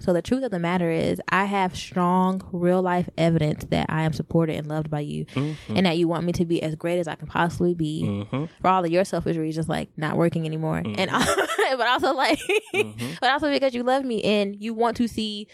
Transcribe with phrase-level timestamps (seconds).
[0.00, 4.02] So the truth of the matter is, I have strong real life evidence that I
[4.02, 5.76] am supported and loved by you, Mm-hmm.
[5.76, 8.44] and that you want me to be as great as I can possibly be Mm-hmm.
[8.60, 11.10] for all of your selfish reasons, like not working anymore, and
[11.76, 12.38] but also like,
[12.74, 13.14] Mm-hmm.
[13.20, 15.48] but also because you love me and you want to see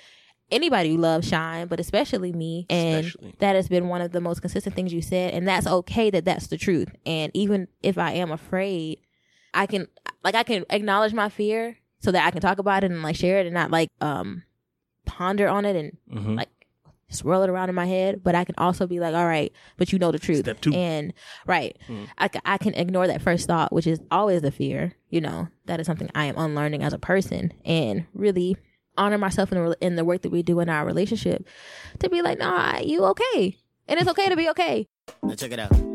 [0.51, 3.35] anybody you love shine, but especially me, and Especially.
[3.39, 6.27] that has been one of the most consistent things you said, and that's okay that
[6.27, 9.01] that's the truth, and even if I am afraid,
[9.55, 9.89] I can
[10.23, 13.17] like I can acknowledge my fear so that I can talk about it and like
[13.17, 14.43] share it and not like um
[15.07, 16.37] ponder on it and Mhm.
[16.37, 16.49] like
[17.09, 18.23] swirl it around in my head.
[18.23, 20.41] But I can also be like, all right, but you know the truth.
[20.41, 20.73] Step two.
[20.75, 21.13] And
[21.47, 21.77] right,
[22.19, 24.95] I, ca- I can ignore that first thought, which is always the fear.
[25.11, 28.57] You know, that is something I am unlearning as a person and really
[28.97, 31.47] honor myself in the, rel- in the work that we do in our relationship
[32.01, 33.57] to be like, nah, you okay.
[33.89, 34.87] And it's okay to be okay.
[35.23, 35.94] Now check it out.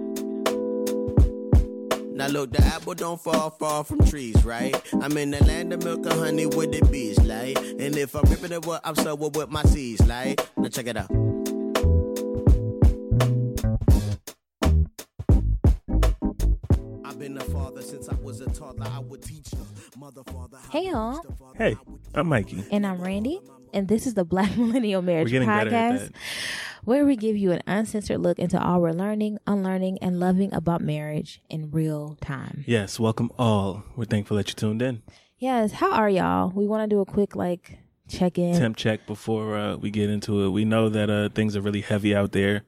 [2.19, 4.75] Now look, the apple don't fall far from trees, right?
[5.01, 7.57] I'm in the land of milk and honey with the bees, like.
[7.57, 10.45] And if I'm ripping it, what I'm sowing with my seeds, like.
[10.57, 11.09] Now check it out.
[17.19, 18.87] Been a father since I was a toddler.
[18.87, 19.49] I would teach
[19.97, 20.57] mother, father.
[20.71, 21.11] Hey, to y'all.
[21.11, 21.57] reach the father.
[21.57, 21.77] Hey,
[22.13, 22.63] I'm Mikey.
[22.71, 23.41] And I'm Randy.
[23.73, 26.11] And this is the Black Millennial Marriage We're getting better at Podcast,
[26.83, 30.81] where we give you an uncensored look into all we're learning, unlearning, and loving about
[30.81, 32.63] marriage in real time.
[32.67, 33.83] Yes, welcome all.
[33.95, 35.03] We're thankful that you tuned in.
[35.37, 36.51] Yes, how are y'all?
[36.53, 38.57] We want to do a quick like check in.
[38.57, 40.49] Temp check before uh, we get into it.
[40.49, 42.63] We know that uh, things are really heavy out there.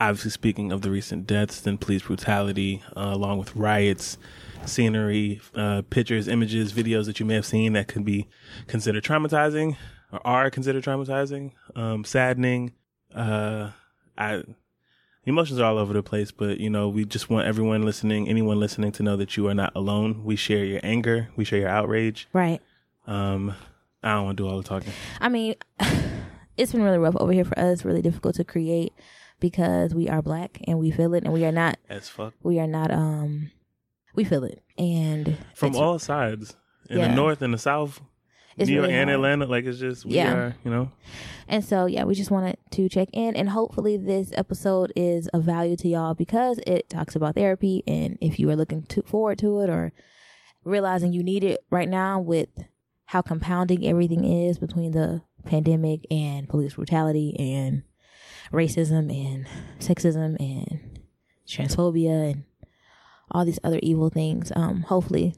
[0.00, 4.16] Obviously, speaking of the recent deaths and police brutality, uh, along with riots,
[4.64, 8.28] scenery, uh, pictures, images, videos that you may have seen that could be
[8.68, 9.76] considered traumatizing
[10.12, 12.72] or are considered traumatizing, um, saddening.
[13.14, 13.70] Uh,
[14.16, 14.42] I
[15.24, 18.58] emotions are all over the place, but you know, we just want everyone listening, anyone
[18.58, 20.24] listening, to know that you are not alone.
[20.24, 22.28] We share your anger, we share your outrage.
[22.32, 22.60] Right.
[23.06, 23.54] Um,
[24.02, 24.92] I don't want to do all the talking.
[25.20, 25.54] I mean,
[26.56, 27.84] it's been really rough over here for us.
[27.84, 28.92] Really difficult to create
[29.40, 31.78] because we are black and we feel it, and we are not.
[31.88, 32.34] As fuck.
[32.42, 32.90] We are not.
[32.90, 33.50] Um,
[34.14, 36.56] we feel it, and from all sides
[36.90, 37.08] in Yeah.
[37.08, 38.00] the north and the south
[38.58, 39.14] It's new york really and hard.
[39.20, 40.32] atlanta like it's just we Yeah.
[40.34, 40.90] are you know
[41.50, 45.44] And so, yeah, we just wanted to check in, and hopefully, this episode is of
[45.44, 47.82] value to y'all because it talks about therapy.
[47.86, 49.92] And if you are looking to, forward to it or
[50.64, 52.50] realizing you need it right now with
[53.06, 57.82] how compounding everything is between the pandemic and police brutality and
[58.52, 59.46] racism and
[59.78, 61.00] sexism and
[61.46, 62.44] transphobia and
[63.30, 65.34] all these other evil things, um, hopefully,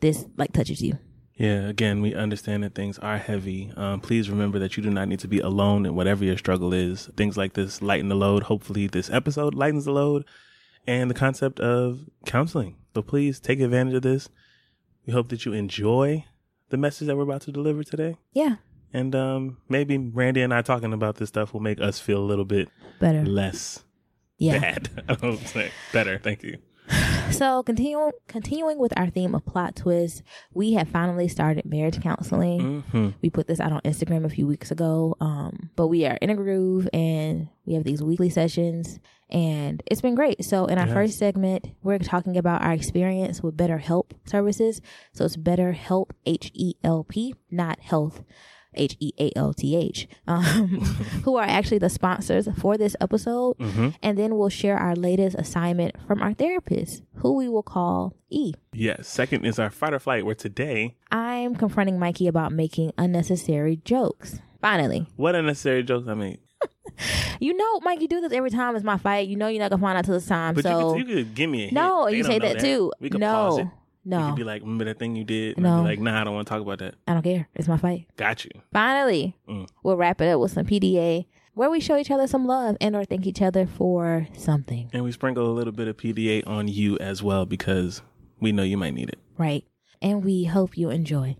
[0.00, 0.98] this like touches you.
[1.36, 3.72] Yeah again we understand that things are heavy.
[3.76, 6.72] Um, please remember that you do not need to be alone in whatever your struggle
[6.72, 7.10] is.
[7.16, 8.44] Things like this lighten the load.
[8.44, 10.24] Hopefully this episode lightens the load
[10.86, 12.76] and the concept of counseling.
[12.94, 14.28] So please take advantage of this.
[15.06, 16.24] We hope that you enjoy
[16.70, 18.16] the message that we're about to deliver today.
[18.32, 18.56] Yeah,
[18.92, 22.24] and um, maybe randy and i talking about this stuff will make us feel a
[22.26, 22.68] little bit
[22.98, 23.24] better.
[23.24, 23.84] less
[24.38, 24.58] Yeah.
[24.58, 25.04] bad.
[25.08, 26.18] I don't say better.
[26.18, 26.56] Thank you
[27.32, 30.22] So continue, continuing with our theme of plot twists,
[30.54, 32.82] we have finally started marriage counseling.
[32.90, 36.16] hmm We put this out on Instagram a few weeks ago, um, but we are
[36.22, 40.44] in a groove and we have these weekly sessions, and it's been great.
[40.44, 40.94] So in our Yes.
[40.94, 44.80] first segment, we're talking about our experience with Better Help services.
[45.12, 48.22] So it's Better Help, H E L P, not health.
[48.76, 50.68] H E A L T H, um,
[51.24, 53.58] who are actually the sponsors for this episode.
[53.58, 53.88] Mm-hmm.
[54.02, 58.54] And then we'll share our latest assignment from our therapist, who we will call E.
[58.72, 59.08] Yes.
[59.08, 64.40] Second is our fight or flight, where today, I'm confronting Mikey about making unnecessary jokes.
[64.60, 66.40] Finally, what unnecessary jokes I made.
[67.40, 69.28] you know, Mike, you do this every time it's my fight.
[69.28, 70.54] You know, you're not gonna find out till this time.
[70.54, 71.74] But so you, could, you could give me a hint.
[71.74, 72.92] no, They you say know that, too.
[73.00, 73.66] We could no, pause it.
[74.06, 75.56] You no, could be like, remember that thing you did?
[75.56, 75.78] And No.
[75.78, 76.94] I'd be like, nah, I don't want to talk about that.
[77.08, 77.48] I don't care.
[77.56, 78.06] It's my fight.
[78.16, 78.52] Got you.
[78.72, 79.66] Finally, Mm.
[79.82, 82.94] we'll wrap it up with some PDA, where we show each other some love and
[82.94, 84.90] or thank each other for something.
[84.92, 88.00] And we sprinkle a little bit of PDA on you as well because
[88.38, 89.18] we know you might need it.
[89.38, 89.64] Right.
[90.00, 91.36] And we hope you enjoy.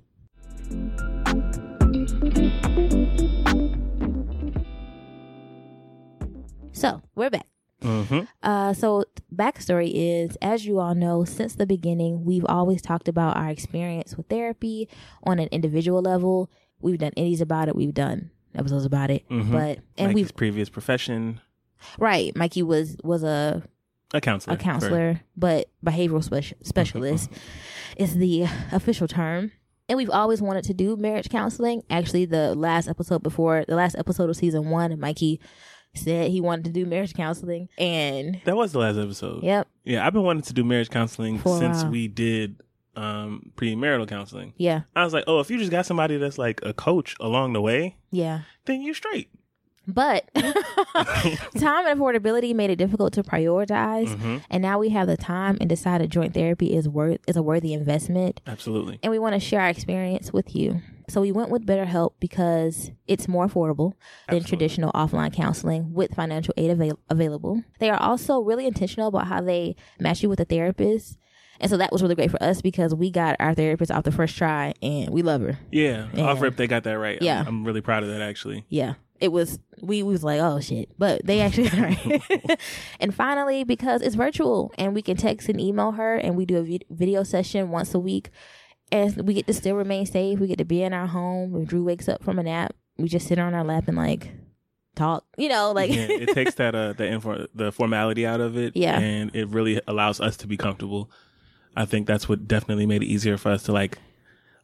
[6.73, 7.47] So we're back.
[7.83, 8.21] Mm-hmm.
[8.43, 13.37] Uh, so backstory is, as you all know, since the beginning, we've always talked about
[13.37, 14.89] our experience with therapy
[15.25, 16.51] on an individual level.
[16.81, 17.77] We've done indies about it.
[17.77, 19.29] We've done episodes about it.
[19.29, 19.53] Mhm.
[19.53, 21.41] But and like we've previous profession,
[21.99, 22.35] right.
[22.37, 23.63] Mikey was was a
[24.15, 24.55] a counselor.
[24.55, 27.31] a counselor, but behavioral speci- specialist
[27.97, 29.53] is the official term.
[29.89, 31.83] And we've always wanted to do marriage counseling.
[31.91, 35.41] Actually, the last episode before the last episode of season one, Mikey
[35.97, 39.43] said he wanted to do marriage counseling, and That was the last episode.
[39.43, 42.61] yep, Yeah, I've been wanting to do marriage counseling For since we did
[42.97, 44.55] um, premarital counseling.
[44.57, 47.53] yeah, I was like, oh, if you just got somebody that's like a coach along
[47.53, 48.41] the way, yeah.
[48.65, 49.29] then you straight.
[49.87, 54.43] But time and affordability made it difficult to prioritize, Mhm.
[54.51, 57.73] and now we have the time and decided joint therapy is worth is a worthy
[57.73, 58.41] investment.
[58.47, 58.99] Absolutely.
[59.03, 60.81] and we want to share our experience with you.
[61.09, 63.93] So we went with BetterHelp because it's more affordable
[64.29, 64.49] than Absolutely.
[64.49, 67.63] traditional offline counseling with financial aid avail- available.
[67.79, 71.17] They are also really intentional about how they match you with a therapist.
[71.61, 74.11] And so that was really great for us because we got our therapist off the
[74.13, 75.59] first try and we love her.
[75.71, 76.25] Yeah, Yeah.
[76.25, 77.15] off rip, they got that right.
[77.23, 77.45] I'm- Yeah.
[77.47, 78.65] I'm, really proud of that actually.
[78.69, 78.95] Yeah.
[79.21, 80.91] It was we, we was like, oh shit.
[80.99, 82.61] But they actually right.
[83.01, 86.59] and finally, because it's virtual and we can text and email her and we do
[86.59, 88.31] a vid- video session once a week
[88.93, 90.39] and we get to still remain safe.
[90.39, 91.61] We get to be in our home.
[91.61, 94.31] If Drew wakes up from a nap, we just sit on our lap and like
[94.95, 95.25] talk.
[95.37, 98.77] You know, like yeah, it takes that uh the infor- the formality out of it.
[98.77, 98.99] Yeah.
[98.99, 101.11] and it really allows us to be comfortable.
[101.77, 103.99] I think that's what definitely made it easier for us to like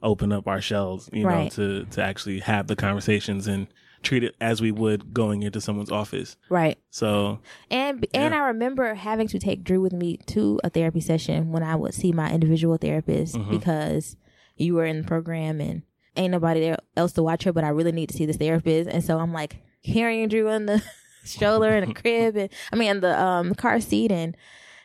[0.02, 3.66] open up our shells, you know, to to actually have the conversations and
[4.02, 6.36] treat it as we would going into someone's office.
[6.48, 6.78] right.
[6.90, 7.40] So
[7.70, 8.42] And and Yeah.
[8.42, 11.94] I remember having to take Drew with me to a therapy session when I would
[11.94, 13.50] see my individual therapist Mhm.
[13.50, 14.16] because
[14.56, 15.82] you were in the program and
[16.16, 18.90] ain't nobody there else to watch her, but I really need to see this therapist.
[18.90, 20.82] And so I'm like carrying Drew in the
[21.24, 24.36] stroller in the crib and I mean in the um car seat and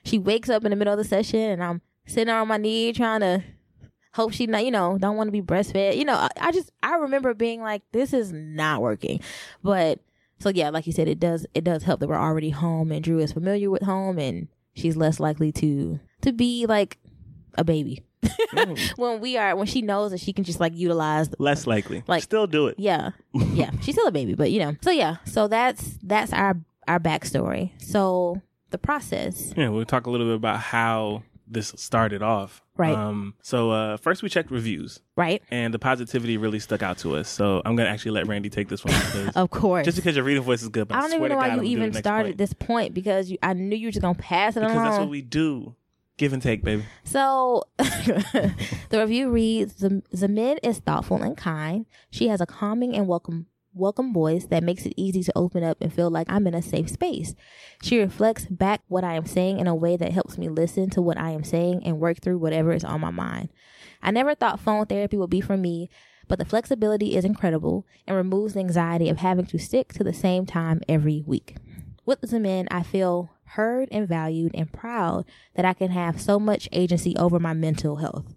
[0.03, 2.93] she wakes up in the middle of the session and I'm sitting on my knee
[2.93, 3.43] trying to
[4.17, 5.95] hope she not you know don't want to be breastfed.
[5.95, 9.21] You know I, I just i remember being like this is not working.
[9.63, 9.99] But
[10.39, 13.03] so yeah like you said it does it does help that we're already home and
[13.03, 16.97] drew is familiar with home and she's less likely to to be like
[17.57, 18.03] a baby.
[18.23, 18.77] Mm.
[18.97, 22.23] When we are when she knows that she can just like utilize less likely, Like-
[22.23, 22.75] still do it.
[22.79, 23.11] yeah.
[23.53, 23.71] Yeah.
[23.81, 24.75] She's still a baby but you know.
[24.81, 25.17] So yeah.
[25.25, 27.71] So that's that's our our backstory.
[27.81, 28.41] So
[28.71, 29.53] the process.
[29.55, 32.63] Yeah, we'll talk a little bit about how this started off.
[32.75, 32.95] Right.
[32.95, 37.15] Um, so uh, first we checked reviews, right and the positivity really stuck out to
[37.15, 37.27] us.
[37.29, 40.25] So I'm gonna actually let Randy take this one because of course just because your
[40.25, 40.87] reading voice is good.
[40.87, 42.37] But I don't swear even know why God, I'm you even started point.
[42.37, 44.85] this point because you, I knew you were just gonna pass it because along.
[44.85, 45.75] that's what we do.
[46.17, 46.83] Give and take, baby.
[47.03, 48.53] So the
[48.91, 51.85] review reads: "Zam- Zamid is thoughtful and kind.
[52.09, 53.45] She has a calming and welcome
[53.77, 56.61] welcome voice that makes it easy to open up and feel like I'm in a
[56.61, 57.35] safe space.
[57.81, 61.01] She reflects back what I am saying in a way that helps me listen to
[61.01, 63.49] what I am saying and work through whatever is on my mind.
[64.01, 65.89] I never thought phone therapy would be for me."
[66.27, 70.13] But the flexibility is incredible and removes the anxiety of having to stick to the
[70.13, 71.55] same time every week.
[72.05, 76.67] With Zamin, I feel heard and valued and proud that I can have so much
[76.71, 78.35] agency over my mental health.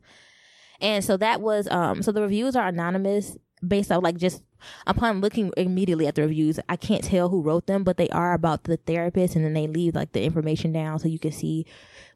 [0.81, 4.43] And so that was um so the reviews are anonymous based on like just
[4.87, 8.33] upon looking immediately at the reviews, I can't tell who wrote them, but they are
[8.35, 11.67] about the therapist and then they leave like the information down so you can see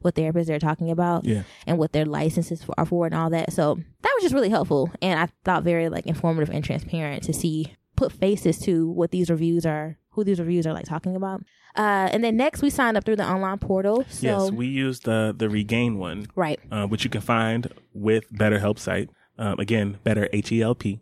[0.01, 1.43] what therapist they're talking about Yeah.
[1.65, 3.53] and what their licenses for, are for and all that.
[3.53, 7.33] So that was just really helpful and I thought very like informative and transparent to
[7.33, 11.41] see put faces to what these reviews are who these reviews are like talking about.
[11.75, 14.05] Uh, and then next we signed up through the online portal.
[14.09, 16.57] So yes, we used the the Regain one, right.
[16.71, 19.09] uh, which you can find with BetterHelp site.
[19.37, 21.01] Um, again, Better H E L P.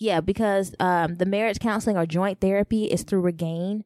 [0.00, 3.84] Yeah, because um, the marriage counseling or joint therapy is through Regain,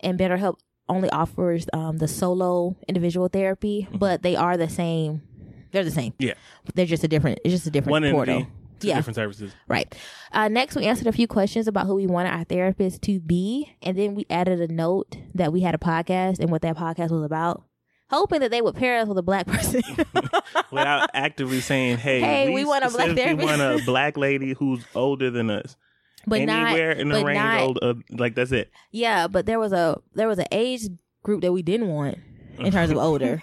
[0.00, 0.56] and BetterHelp
[0.88, 5.22] only offers um, the solo individual therapy, but they are the same.
[5.70, 6.12] They're the same.
[6.18, 6.34] Yeah,
[6.74, 7.38] They're just a different.
[7.44, 8.34] It's just a different one portal.
[8.38, 8.52] entity,
[8.88, 8.96] Yeah.
[8.96, 9.52] different services.
[9.68, 9.94] Right.
[10.32, 13.72] Uh, next, we answered a few questions about who we wanted our therapist to be,
[13.80, 17.10] and then we added a note that we had a podcast and what that podcast
[17.10, 17.62] was about,
[18.12, 19.82] hoping that they would pair us with a black person.
[20.70, 24.84] Without actively saying, "Hey, Hey, we want a black therapist." want a black lady who's
[24.94, 25.76] older than us,
[26.26, 29.26] but anywhere not, in the range not, old, uh, like that's it." yeah.
[29.28, 30.82] But there was a there was an age
[31.22, 32.18] group that we didn't want
[32.58, 33.42] in terms of older.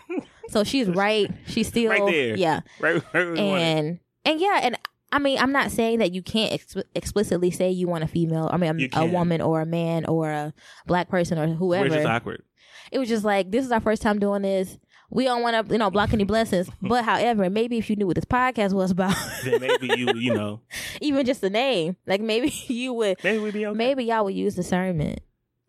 [0.50, 1.32] so she's right.
[1.48, 2.38] She's still Right there.
[2.38, 2.62] Yeah.
[2.80, 4.78] Right, right and and yeah, and
[5.12, 8.48] I mean, I'm not saying that you can't ex- explicitly say you want a female.
[8.52, 10.54] I mean, a, a woman or a man or a
[10.86, 11.90] black person or whoever.
[11.90, 12.44] just awkward.
[12.91, 14.77] It was just like this is our first time doing this.
[15.12, 16.69] We don't want to, you know, block any blessings.
[16.81, 20.34] But however, maybe if you knew what this podcast was about, Then maybe you, you
[20.36, 20.62] know,
[21.01, 23.77] even just the name, like maybe you would, maybe we'd be okay.
[23.77, 25.22] maybe y'all would use discernment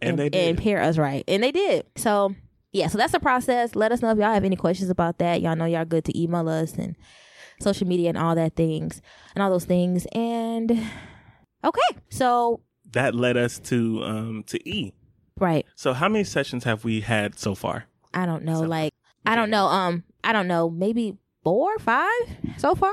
[0.03, 0.49] and, they did.
[0.49, 1.87] and pair us right, and they did.
[1.97, 2.35] So
[2.73, 3.75] yeah, so that's the process.
[3.75, 5.41] Let us know if y'all have any questions about that.
[5.41, 6.97] Y'all know y'all good to email us and
[7.61, 9.03] social media and all that things
[9.35, 10.07] and all those things.
[10.13, 10.71] And
[11.65, 12.61] okay, so
[12.93, 14.93] that led us to um to E.
[15.41, 17.87] right, So how many sessions have we had so far?
[18.15, 18.93] I don't know, So- like
[19.27, 22.09] I don't know, um, I don't know, maybe four, five
[22.59, 22.93] so far.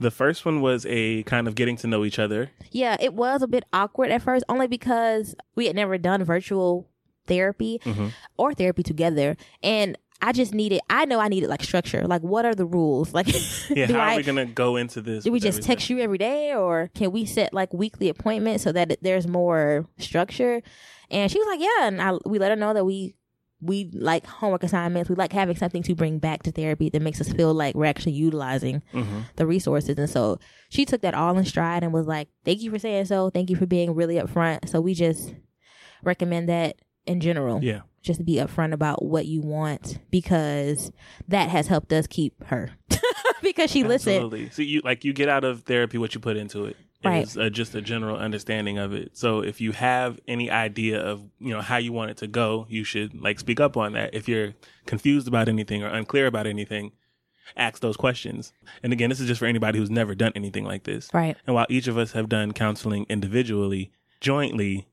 [0.00, 2.50] The first one was a kind of getting to know each other.
[2.70, 6.88] Yeah, it was a bit awkward at first, only because we had never done virtual
[7.26, 8.12] therapy Mhm.
[8.36, 10.80] or therapy together, and I just needed.
[10.90, 12.04] I know I needed like structure.
[12.06, 13.12] Like, what are the rules?
[13.18, 13.28] Like,
[13.70, 14.14] Yeah, how I?
[14.14, 15.22] are we gonna go into this?
[15.24, 15.76] do we just everything?
[15.76, 19.86] text you every day, or can we set like weekly appointments so that there's more
[19.98, 20.60] structure?
[21.10, 23.14] And she was like, "Yeah," and I, we let her know that we
[23.60, 25.10] we like homework assignments.
[25.10, 27.86] We like having something to bring back to therapy that makes us feel like we're
[27.86, 29.24] actually utilizing Mhm.
[29.34, 29.98] the resources.
[29.98, 30.38] And so
[30.68, 33.30] she took that all in stride and was like, "Thank you for saying so.
[33.30, 35.34] Thank you for being really upfront." So we just
[36.04, 40.92] recommend that in general, Yeah, just to be upfront about what you want because
[41.26, 42.70] that has helped us keep her
[43.42, 44.52] because she listened.
[44.52, 46.76] So you like you get out of therapy what you put into it.
[47.04, 47.22] Right.
[47.22, 49.16] Is uh, just a general understanding of it.
[49.16, 52.66] So if you have any idea of you know how you want it to go,
[52.68, 54.14] you should like speak up on that.
[54.14, 54.54] If you're
[54.86, 56.90] confused about anything or unclear about anything,
[57.56, 58.52] ask those questions.
[58.82, 61.08] And again, this is just for anybody who's never done anything like this.
[61.14, 61.36] Right.
[61.46, 64.88] And while each of us have done counseling individually, jointly,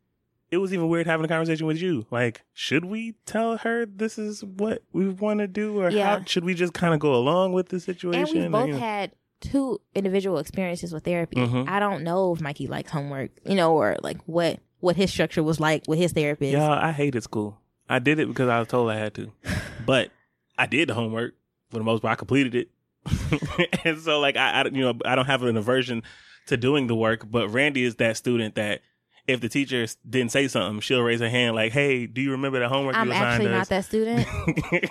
[0.52, 2.06] it was even weird having a conversation with you.
[2.12, 6.20] Like, should we tell her this is what we want to do, or Yeah.
[6.20, 8.38] how should we just kind of go along with the situation?
[8.44, 11.36] And Or, both you know- had two individual experiences with therapy.
[11.38, 11.68] Mhm.
[11.70, 15.42] I don't know if Mikey likes homework, you know, or like what what his structure
[15.44, 16.54] was like with his therapist.
[16.54, 17.58] Yeah, I hated school.
[17.90, 19.32] I did it because I was told I had to,
[19.86, 20.12] but
[20.58, 21.36] I did the homework
[21.70, 22.14] for the most part.
[22.14, 22.70] I completed it,
[23.86, 26.04] and so like I, I, you know, I don't have an aversion
[26.48, 27.30] to doing the work.
[27.30, 28.82] But Randy is that student that
[29.28, 32.60] if the teacher didn't say something, she'll raise her hand like, "Hey, do you remember
[32.60, 34.28] the homework I'm you assigned actually us?" not that student.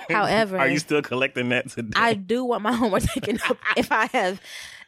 [0.11, 1.93] However- are you still collecting that today?
[1.97, 4.41] I do want my homework taken up if I have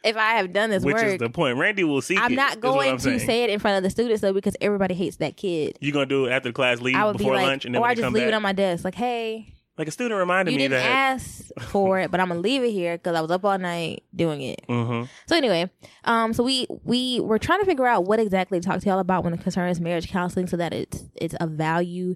[0.03, 1.05] if I have done this Which work.
[1.05, 1.57] is the point.
[1.57, 2.17] Randy will see.
[2.17, 3.19] I'm it, not going I'm to saying.
[3.19, 5.77] say it in front of the students though because everybody hates that kid.
[5.81, 7.87] You're gonna do it after the class leave before be like, lunch, and then or
[7.87, 8.27] I just leave back.
[8.29, 10.85] it on my desk, like, hey, like a student reminded you me didn't that.
[11.15, 14.03] ask for it, but I'm gonna leave it here because I was up all night
[14.15, 14.61] doing it.
[14.67, 15.69] hmm So anyway,
[16.03, 18.99] um, so we we were trying to figure out what exactly to talk to y'all
[18.99, 22.15] about when it concerns marriage counseling, so that it's it's of value.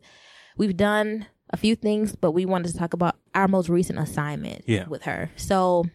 [0.58, 4.64] We've done a few things, but we wanted to talk about our most recent assignment
[4.68, 4.88] Yeah.
[4.88, 5.30] with her.
[5.36, 5.86] So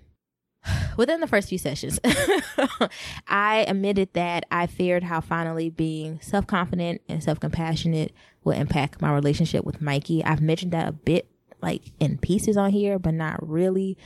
[0.96, 1.98] within the first few sessions,
[3.28, 8.12] I admitted that I feared how finally being self confident and self compassionate
[8.44, 10.24] will impact my relationship with Mikey.
[10.24, 11.28] I've mentioned that a bit,
[11.66, 13.98] like in pieces on here, but not really.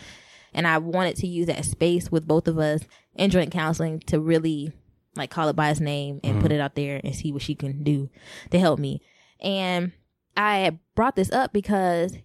[0.55, 2.81] And I wanted to use that space with both of us
[3.15, 4.73] in joint counseling to really
[5.15, 6.61] like call it by his name and put mm-hmm.
[6.61, 8.09] it out there and see what she can do
[8.51, 9.03] to help me.
[9.41, 9.93] And
[10.37, 12.17] I brought this up because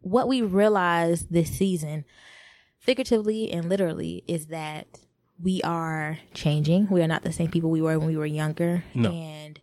[0.00, 2.04] what we realized this season,
[2.78, 4.86] figuratively and literally, is that
[5.42, 6.88] we are changing.
[6.88, 8.84] We are not the same people we were when we were younger.
[8.94, 9.10] No.
[9.10, 9.60] And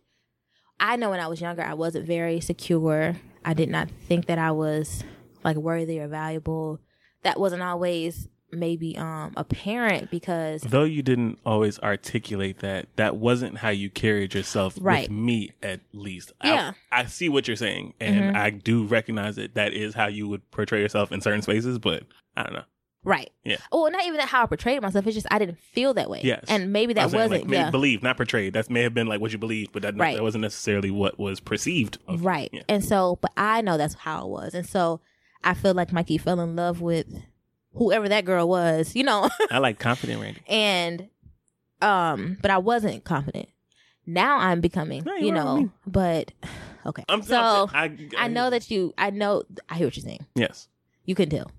[0.78, 3.16] I know when I was younger, I wasn't very secure.
[3.44, 5.04] I did not think that I was
[5.44, 6.80] like worthy or valuable.
[7.22, 13.58] That wasn't always maybe um apparent because Though you didn't always articulate that, that wasn't
[13.58, 15.08] how you carried yourself Right.
[15.08, 16.32] with me, at least.
[16.42, 16.58] Yeah.
[16.70, 16.70] Mm-hmm.
[16.92, 20.28] I, I see what you're saying, and I do recognize that that is how you
[20.28, 22.04] would portray yourself in certain spaces, but
[22.36, 22.62] I don't know.
[23.04, 23.30] Right.
[23.44, 23.56] Yeah.
[23.70, 25.06] Well, not even that how I portrayed myself.
[25.06, 26.20] It's just I didn't feel that way.
[26.24, 26.44] Yes.
[26.48, 27.70] And maybe that saying, wasn't like, yeah.
[27.70, 28.54] believed, not portrayed.
[28.54, 30.16] That may have been like what you believed, but that, Right.
[30.16, 31.98] that wasn't necessarily what was perceived.
[32.08, 32.24] Of.
[32.24, 32.50] Right.
[32.52, 32.62] Yeah.
[32.68, 34.54] And so, but I know that's how it was.
[34.54, 35.00] And so
[35.42, 37.06] I feel like Mikey fell in love with
[37.74, 40.40] whoever that girl was, you know, I like confident Randy.
[40.48, 41.08] and,
[41.82, 43.48] um, but I wasn't confident.
[44.06, 46.32] Now I'm becoming, No, you know, but
[46.86, 47.04] okay.
[47.08, 50.24] I'm so I'm- I know that you, I know, I hear what you're saying.
[50.34, 50.68] Yes.
[51.04, 51.50] You couldn't tell.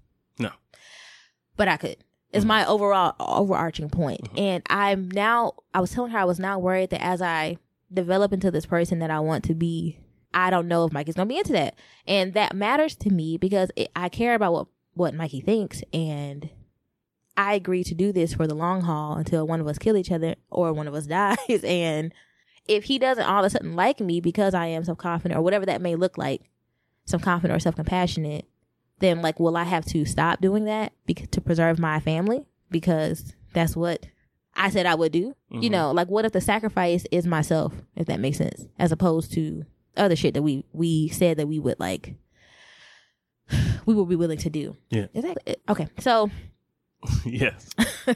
[1.58, 1.98] But I could.
[2.32, 2.48] Is Mhm.
[2.48, 4.24] my overall overarching point.
[4.34, 4.40] Mhm.
[4.40, 7.58] And I'm now I was telling her I was now worried that as I
[7.94, 10.00] develop into this person that I want to be,
[10.34, 11.76] I don't know if Mike is gonna be into that.
[12.08, 16.50] And that matters to me because it, I care about what what Mikey thinks and
[17.38, 20.12] I agree to do this for the long haul until one of us kill each
[20.12, 21.64] other or one of us dies.
[21.64, 22.14] And
[22.68, 25.42] if he doesn't all of a sudden like me because I am self confident or
[25.42, 26.50] whatever that may look like,
[27.06, 28.46] self confident or self compassionate,
[29.00, 32.46] then like, will I have to stop doing that bec- to preserve my family?
[32.72, 34.06] Because that's what
[34.56, 35.36] I said I would do.
[35.52, 35.72] You Mhm.
[35.72, 39.66] know, like, what if the sacrifice is myself, if that makes sense, as opposed to
[39.98, 42.16] other shit that we we said that we would like,
[43.86, 44.76] we would be willing to do.
[44.90, 45.08] Yeah.
[45.14, 45.38] Is that
[45.70, 45.88] okay?
[46.00, 46.30] So
[47.26, 47.70] yes.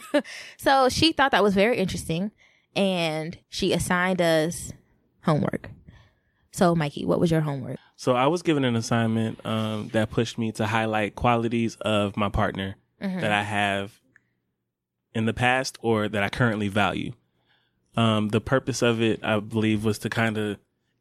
[0.58, 2.32] so she thought that was very interesting
[2.76, 4.72] and she assigned us
[5.24, 5.70] homework.
[6.52, 7.78] So Mikey, what was your homework?
[8.00, 12.30] So I was given an assignment um, that pushed me to highlight qualities of my
[12.30, 13.22] partner Mm-hmm.
[13.22, 13.98] that I have
[15.14, 17.14] in the past or that I currently value.
[17.96, 20.58] Um, the purpose of it, I believe, was to kind of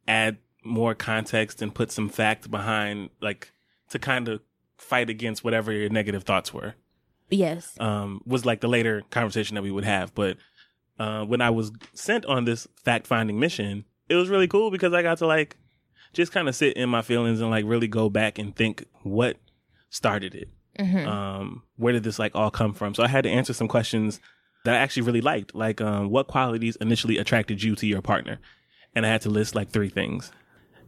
[0.07, 3.51] add more context and put some fact behind, like
[3.89, 4.39] to kind of
[4.77, 6.75] fight against whatever your negative thoughts were.
[7.29, 7.75] Yes.
[7.81, 10.15] um, was like the later conversation that we would have.
[10.15, 10.37] But
[10.99, 14.93] uh, when I was sent on this fact finding mission, it was really cool because
[14.93, 15.57] I got to like
[16.13, 19.37] just kind of sit in my feelings and like really go back and think what
[19.89, 20.49] started it.
[20.79, 21.05] Mhm.
[21.07, 22.93] Um, where did this like all come from?
[22.93, 24.19] So I had to answer some questions
[24.65, 28.39] that I actually really liked, like um, what qualities initially attracted you to your partner,
[28.95, 30.31] and I had to list like three things.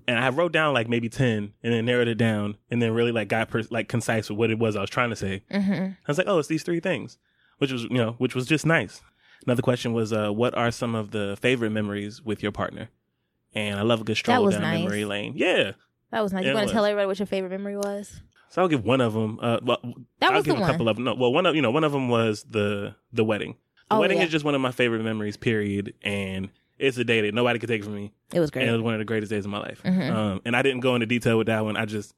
[0.08, 3.12] And I wrote down like maybe ten, and then narrowed it down, and then really
[3.12, 5.44] like got per- like concise with what it was I was trying to say.
[5.52, 5.92] Mhm.
[5.92, 7.18] I was like, oh, it's these three things,
[7.60, 9.02] which was you know, which was just nice.
[9.46, 12.90] Another question was, uh, what are some of the favorite memories with your partner?
[13.54, 14.80] And I love a good stroll down nice.
[14.84, 15.34] memory lane.
[15.36, 15.72] Yeah,
[16.12, 16.46] That was nice.
[16.46, 18.22] You want to tell everybody what your favorite memory was?
[18.50, 19.40] so I'll give one of them.
[19.42, 19.80] Uh, well,
[20.20, 20.88] That I'll was give a couple one.
[20.90, 21.06] of them.
[21.06, 23.56] No, well, one of you know, one of them was the the wedding.
[23.90, 24.24] The Oh, wedding yeah.
[24.26, 25.36] is just one of my favorite memories.
[25.38, 25.94] Period.
[26.02, 28.12] And it's a day that nobody could take from me.
[28.34, 28.64] It was great.
[28.64, 29.82] And it was one of the greatest days of my life.
[29.84, 30.10] Mhm.
[30.12, 31.76] Um, and I didn't go into detail with that one.
[31.78, 32.14] I just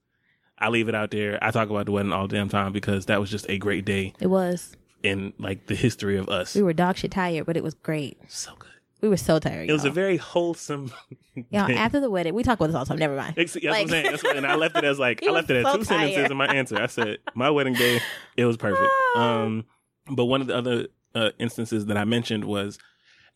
[0.57, 1.37] I leave it out there.
[1.41, 4.13] I talk about the wedding all damn time because that was just a great day
[4.19, 4.75] it was.
[5.01, 6.55] in like the history of us.
[6.55, 8.17] We were dog shit tired, but it was great.
[8.27, 8.69] so good.
[9.03, 9.69] We were so tired.
[9.69, 9.93] It was a y'all.
[9.95, 10.89] very wholesome.
[11.49, 12.99] Y'all, after the wedding, we talk about this all the time.
[12.99, 13.33] Never mind.
[13.37, 14.11] Ex- That's what I'm saying.
[14.11, 16.31] That's what, and I left it as like I left it at so two sentences
[16.31, 16.81] in my answer.
[16.81, 17.99] I said my wedding day.
[18.37, 18.89] It was perfect.
[19.17, 19.65] Um,
[20.09, 22.79] but one of the other uh, instances that I mentioned was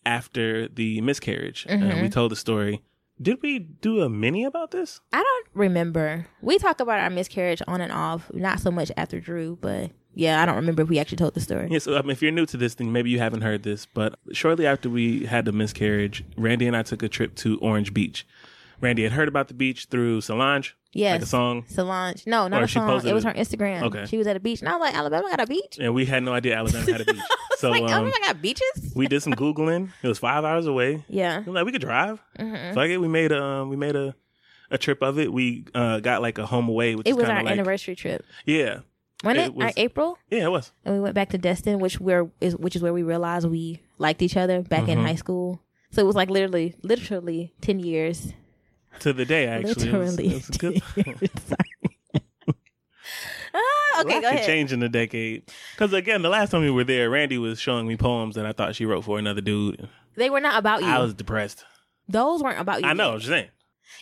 [0.06, 1.66] after the miscarriage.
[1.68, 2.02] Uh, Mhm.
[2.02, 2.82] we told the story.
[3.22, 5.02] Did we do a mini about this?
[5.12, 6.28] I don't remember.
[6.42, 10.42] We talk about our miscarriage on and off, not so much after Drew, but yeah,
[10.42, 11.68] I don't remember if we actually told the story.
[11.72, 14.20] Yeah, so um, if you're new to this then maybe you haven't heard this, but
[14.34, 18.26] shortly after we had the miscarriage, Randy and I took a trip to Orange Beach.
[18.82, 21.14] Randy had heard about the beach through Solange, Yes.
[21.14, 22.26] like a song, Solange.
[22.28, 23.06] No, not Or a song.
[23.06, 23.82] It was her Instagram.
[23.84, 24.06] Okay.
[24.06, 24.60] She was at a beach.
[24.62, 25.78] And I was like, Alabama got a beach?
[25.80, 27.22] and we had no idea Alabama had a beach.
[27.58, 28.94] so like, um, Alabama got beaches?
[28.96, 29.90] we did some googling.
[30.04, 31.04] It was five hours away.
[31.08, 31.42] yeah.
[31.42, 32.22] We like we could drive.
[32.40, 32.74] Mhm.
[32.74, 34.16] So I guess we made a um, we made a
[34.70, 35.32] a trip of it.
[35.32, 38.26] We uh, got like a HomeAway, which It was our like anniversary trip.
[38.46, 38.80] yeah,
[39.24, 39.56] Wasn't It it?
[39.56, 40.18] was- Our April?
[40.30, 40.74] yeah, it was.
[40.84, 43.82] And we went back to Destin, which where is which is where we realized we
[43.98, 45.04] liked each other back in Mhm.
[45.06, 45.62] high school.
[45.92, 48.34] So it was like literally, literally ten years.
[49.02, 50.82] To the day actually, It was- it was good.
[50.96, 51.30] 10 years.
[51.46, 52.24] Sorry.
[53.54, 54.46] ah, okay, Lots go could ahead.
[54.46, 55.44] change in a decade.
[55.74, 58.52] Because again, the last time we were there, Randy was showing me poems that I
[58.52, 59.88] thought she wrote for another dude.
[60.16, 60.88] They were not about you.
[60.88, 61.64] I was depressed.
[62.10, 62.88] Those weren't about you.
[62.88, 63.14] I know, yet.
[63.14, 63.48] I'm just saying.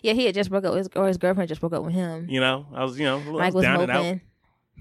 [0.01, 1.93] Yeah, he had just broke up with his, or his girlfriend just broke up with
[1.93, 2.27] him.
[2.29, 4.03] You know, I was, you know, I Mike was down and out.
[4.03, 4.21] moping.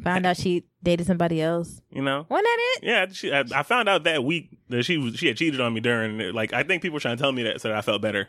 [0.03, 1.81] Found out she dated somebody else.
[1.91, 2.85] You know, Wasn't that it?
[2.85, 3.07] yeah.
[3.13, 5.81] She, I, I found out that week that she was she had cheated on me
[5.81, 6.19] during.
[6.35, 8.27] Like, I think people were trying to tell me that so that I felt better.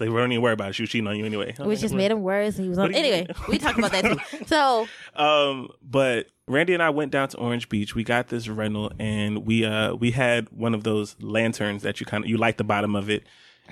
[0.00, 0.72] Like, we don't even worry about it.
[0.74, 1.54] She was cheating on you anyway.
[1.58, 2.56] Which just made him worse.
[2.56, 2.84] And he was on.
[2.84, 4.44] What do you- Anyway, we talked about that too.
[4.46, 7.94] So Um, but Randy and I went down to Orange Beach.
[7.94, 12.06] We got this rental, and we uh we had one of those lanterns that you
[12.06, 13.24] kind of you light the bottom of it,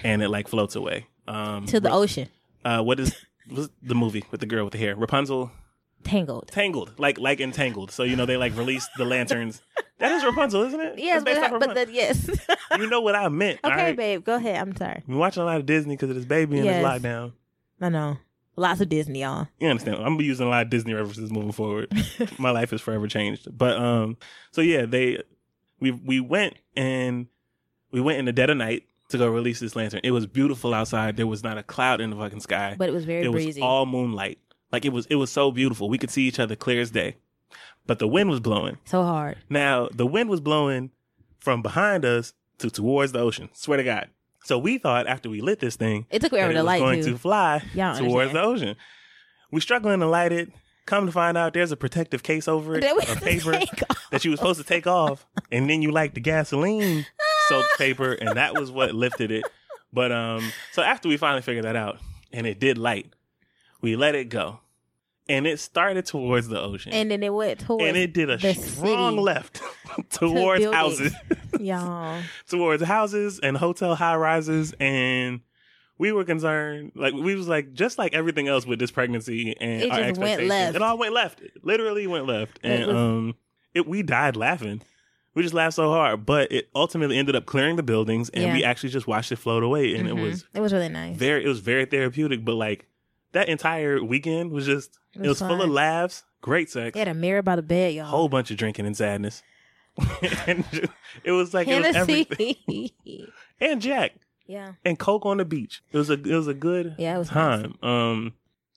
[0.04, 1.06] and it like floats away.
[1.28, 2.28] Um, to the ocean,
[2.64, 3.14] uh, what is
[3.48, 4.94] what's the movie with the girl with the hair?
[4.96, 5.50] Rapunzel,
[6.04, 6.48] tangled.
[6.48, 7.90] Tangled, like like entangled.
[7.90, 9.62] So you know they like released the lanterns.
[9.98, 10.98] That is Rapunzel, isn't it?
[10.98, 12.28] Yes, but, but the, yes.
[12.78, 13.60] you know what I meant.
[13.62, 13.96] okay, right?
[13.96, 14.56] babe, go ahead.
[14.56, 15.02] I'm sorry.
[15.06, 16.82] We're watching a lot of Disney because of this baby and Yes.
[16.82, 17.32] this lockdown.
[17.80, 18.18] I know.
[18.56, 19.48] Lots of Disney, y'all.
[19.60, 19.96] You understand?
[19.96, 21.92] I'm gonna be using a lot of Disney references moving forward.
[22.38, 23.46] My life is forever changed.
[23.56, 24.18] But um,
[24.50, 25.22] so yeah, they
[25.80, 27.28] we we went and
[27.92, 30.00] we went in the dead of night to go release this lantern.
[30.04, 31.16] It was beautiful outside.
[31.16, 32.74] There was not a cloud in the fucking sky.
[32.76, 34.38] But it was very it was all moonlight.
[34.72, 35.88] Like it was it was so beautiful.
[35.88, 37.16] We could see each other clear as day.
[37.86, 38.78] But the wind was blowing.
[38.84, 39.38] so hard.
[39.50, 40.90] Now the wind was blowing
[41.38, 43.50] from behind us to towards the ocean.
[43.52, 44.08] Swear to God.
[44.44, 47.12] So we thought after we lit this thing, It took forever to light going too.
[47.12, 48.34] to fly towards understand.
[48.34, 48.76] the ocean.
[49.50, 50.50] We struggling to light it,
[50.84, 53.52] Come to find out, there's a protective case over it, a paper
[54.10, 57.06] that you were supposed to take off, and then you like the gasoline
[57.48, 59.44] soaked paper, and that was what lifted it.
[59.92, 61.98] But um, so after we finally figured that out,
[62.32, 63.06] and it did light,
[63.82, 64.60] we let it go,
[65.28, 68.38] and it started towards the ocean, And then it went towards and it did a
[68.54, 69.22] strong city.
[69.22, 69.60] left
[70.10, 70.74] towards buildings.
[70.74, 71.14] houses,
[71.60, 72.22] Y'all.
[72.48, 75.40] towards houses and hotel high rises, and
[75.98, 76.92] we were concerned.
[76.94, 80.18] Like we was like just like everything else with this pregnancy and It our just
[80.18, 80.76] went expectations, left.
[80.76, 81.40] It all went left.
[81.40, 83.34] It literally went left, It and was- um,
[83.74, 84.82] it we died laughing.
[85.34, 88.52] We just laughed so hard, but it ultimately ended up clearing the buildings, and Yeah.
[88.52, 90.22] we actually just watched it float away, and it Mhm.
[90.22, 91.16] was it was really nice.
[91.16, 92.44] very it was very therapeutic.
[92.44, 92.86] But like
[93.32, 97.00] that entire weekend was just It it was was, full of laughs, great sex, They
[97.00, 98.06] had a mirror by the bed, y'all.
[98.06, 99.42] whole bunch of drinking and sadness.
[100.46, 100.88] and ju-
[101.24, 102.56] it was like it was everything.
[103.60, 104.12] And Jack
[104.46, 104.72] yeah.
[104.84, 105.82] and Coke on the beach.
[105.92, 107.76] It was a it was a good Yeah, it was time.
[107.82, 108.32] Um,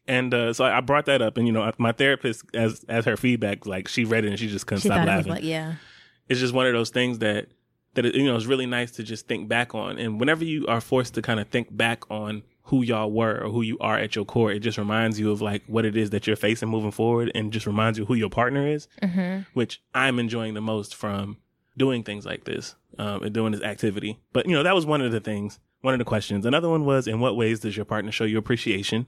[0.07, 3.17] and uh, so I brought that up, and you know, my therapist, as as her
[3.17, 5.31] feedback, like she read it and she just couldn't She stop it laughing.
[5.31, 5.75] like, yeah.
[6.29, 7.47] it's just one of those things that
[7.95, 9.97] that you know is really nice to just think back on.
[9.97, 13.49] And whenever you are forced to kind of think back on who y'all were or
[13.49, 16.09] who you are at your core, it just reminds you of like what it is
[16.09, 19.41] that you're facing moving forward, and just reminds you who your partner is, Mm-hmm.
[19.53, 21.37] which I'm enjoying the most from
[21.77, 24.19] doing things like this um, and doing this activity.
[24.33, 26.45] But you know that was one of the things, one of the questions.
[26.45, 29.05] Another one was, in what ways does your partner show you appreciation?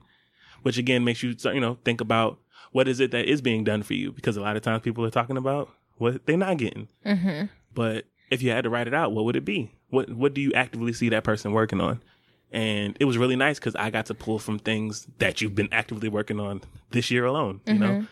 [0.62, 2.38] Which again makes you you know think about
[2.72, 5.04] what is it that is being done for you because a lot of times people
[5.04, 6.86] are talking about what they're not getting.
[7.06, 7.46] Mm-hmm.
[7.74, 9.72] But if you had to write it out, what would it be?
[9.90, 12.00] What What do you actively see that person working on?
[12.50, 15.68] And it was really nice because I got to pull from things that you've been
[15.70, 17.60] actively working on this year alone.
[17.66, 18.06] You know.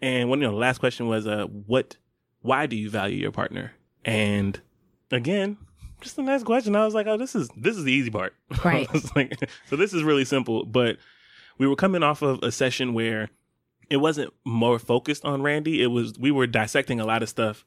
[0.00, 1.96] And one, you know, the last question was, uh, what?
[2.40, 3.72] Why do you value your partner?
[4.04, 4.60] And
[5.10, 5.58] again,
[6.00, 6.76] just a nice question.
[6.76, 8.34] I was like, oh, this is this is the easy part.
[8.64, 8.88] Right.
[9.14, 10.64] Like, so this is really simple.
[10.64, 10.96] But
[11.58, 13.28] we were coming off of a session where
[13.90, 15.82] it wasn't more focused on Randy.
[15.82, 17.64] It was we were dissecting a lot of stuff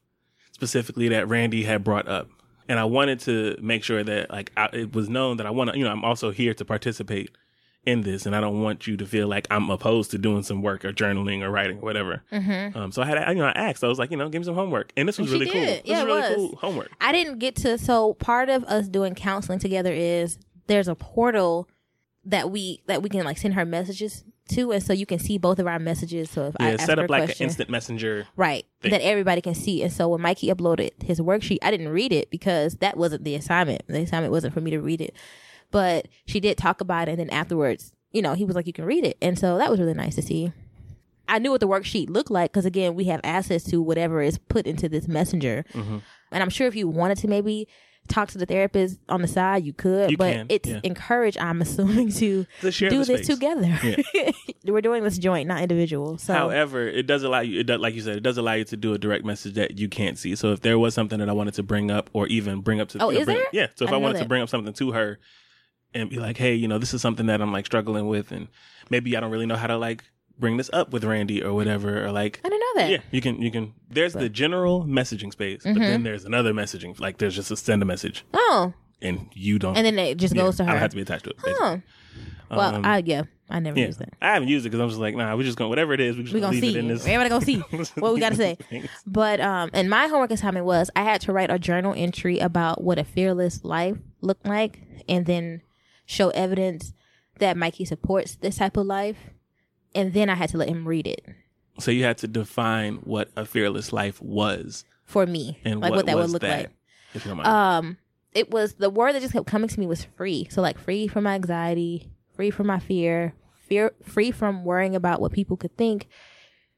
[0.52, 2.30] specifically that Randy had brought up.
[2.72, 5.72] And I wanted to make sure that like I, it was known that I want
[5.72, 7.32] to, you know, I'm also here to participate
[7.86, 10.62] in this, and I don't want you to feel like I'm opposed to doing some
[10.62, 12.24] work or journaling or writing or whatever.
[12.32, 12.78] Mm-hmm.
[12.78, 13.84] Um, so I had, you know, I asked.
[13.84, 15.62] I was like, you know, give me some homework, and this was And really cool.
[15.62, 16.36] This Yeah, was really was.
[16.36, 16.92] cool homework.
[17.02, 17.78] I didn't get to.
[17.78, 21.68] So part of us doing counseling together is there's a portal
[22.24, 24.24] that we that we can like send her messages
[24.56, 26.30] to, and so you can see both of our messages.
[26.30, 28.28] So if I Yeah, ask set up like question, an instant messenger.
[28.36, 28.92] right, thing.
[28.92, 29.82] that everybody can see.
[29.84, 33.36] And so when Mikey uploaded his worksheet, I didn't read it because that wasn't the
[33.36, 33.82] assignment.
[33.88, 35.16] The assignment wasn't for me to read it,
[35.72, 38.74] but she did talk about it, and then afterwards, you know, he was like, "You
[38.74, 40.52] can read it," and so that was really nice to see.
[41.28, 44.38] I knew what the worksheet looked like because again, we have access to whatever is
[44.38, 46.00] put into this messenger, Mm-hmm.
[46.32, 47.68] and I'm sure if you wanted to maybe
[48.08, 50.12] talk to the therapist on the side, you could.
[50.12, 50.80] You but can, it's yeah.
[50.84, 53.78] encouraged, I'm assuming, to do this together.
[54.66, 56.18] We're doing this joint, not individual.
[56.18, 58.66] So However, it does allow you, it does, like you said, it does allow you
[58.66, 60.36] to do a direct message that you can't see.
[60.36, 62.90] So if there was something that I wanted to bring up or even bring up
[62.90, 63.48] to, Oh, is bring- there?
[63.54, 63.68] Yeah.
[63.76, 65.20] So if I I, wanted to bring up something to her
[65.94, 68.48] and be like, hey, you know, this is something that I'm like struggling with, and
[68.90, 70.04] maybe I don't really know how to like
[70.40, 72.90] bring this up with Randy or whatever, or like, I didn't know that.
[72.92, 73.74] yeah, you can, you can.
[73.90, 75.80] There's the general messaging space, but Mm-hmm.
[75.88, 79.76] then there's another messaging, like there's just a send a message, Oh, and you don't,
[79.78, 80.70] and then it just yeah, goes to her.
[80.70, 81.38] I don't have to be attached to it.
[81.38, 81.54] basically.
[81.60, 81.82] Oh.
[82.58, 84.10] Well, Um, I yeah, I never Yeah, used that.
[84.22, 86.18] I haven't used it because I'm just like, nah, we're just going whatever it is.
[86.18, 86.70] We just gonna gonna leave see.
[86.70, 87.06] it in this.
[87.08, 88.58] Everybody gonna see what we gotta say.
[89.08, 92.84] But um, and my homework assignment was I had to write a journal entry about
[92.84, 95.62] what a fearless life looked like, and then
[96.06, 96.94] show evidence
[97.40, 99.18] that Mikey supports this type of life,
[99.96, 101.26] and then I had to let him read it
[101.80, 105.98] So you had to define what a fearless life was for me, and like what,
[105.98, 106.70] what, that would look that, like.
[107.14, 107.48] If you don't mind.
[107.48, 107.98] Um,
[108.34, 110.48] it was the word that just kept coming to me was free.
[110.50, 113.34] So like free from my anxiety, free from my fear,
[113.68, 116.08] fear, free from worrying about what people could think,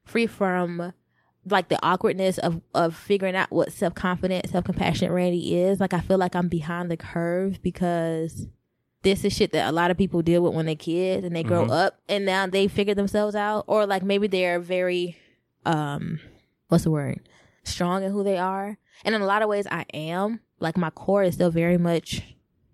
[0.04, 0.94] free from
[1.46, 5.80] like the awkwardness of of figuring out what self confident, self compassionate Randy is.
[5.80, 8.48] Like I feel like I'm behind the curve because
[9.04, 11.44] this is shit that a lot of people deal with when they're kids and they
[11.44, 11.72] grow Mhm.
[11.72, 15.18] up and now they figure themselves out, or like maybe they're very,
[15.66, 16.20] um,
[16.70, 17.20] what's the word?
[17.64, 18.78] Strong in who they are.
[19.06, 20.40] And in a lot of ways, I am.
[20.60, 22.24] Like my core is still very much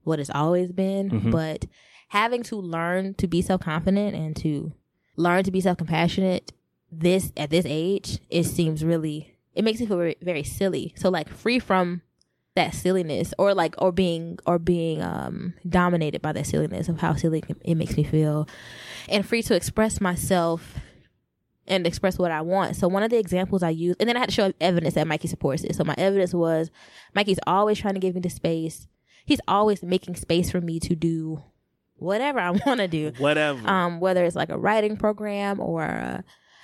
[0.03, 1.31] what it's always been, Mhm.
[1.31, 1.65] but
[2.09, 4.71] having to learn to be self confident and to
[5.15, 6.51] learn to be self compassionate
[6.91, 10.93] this at this age, it seems really it makes me feel very, very silly.
[10.95, 12.01] So like free from
[12.55, 17.13] that silliness or like or being or being um dominated by that silliness of how
[17.15, 18.47] silly it makes me feel
[19.07, 20.79] and free to express myself
[21.69, 22.75] and express what I want.
[22.75, 25.07] So one of the examples I used, and then I had to show evidence that
[25.07, 25.75] Mikey supports it.
[25.75, 26.71] So my evidence was
[27.13, 28.87] Mikey's always trying to give me the space.
[29.25, 31.43] He's always making space for me to do
[31.95, 33.13] whatever I want to do.
[33.19, 33.67] Whatever.
[33.67, 36.21] Um, whether it's like a writing program or uh,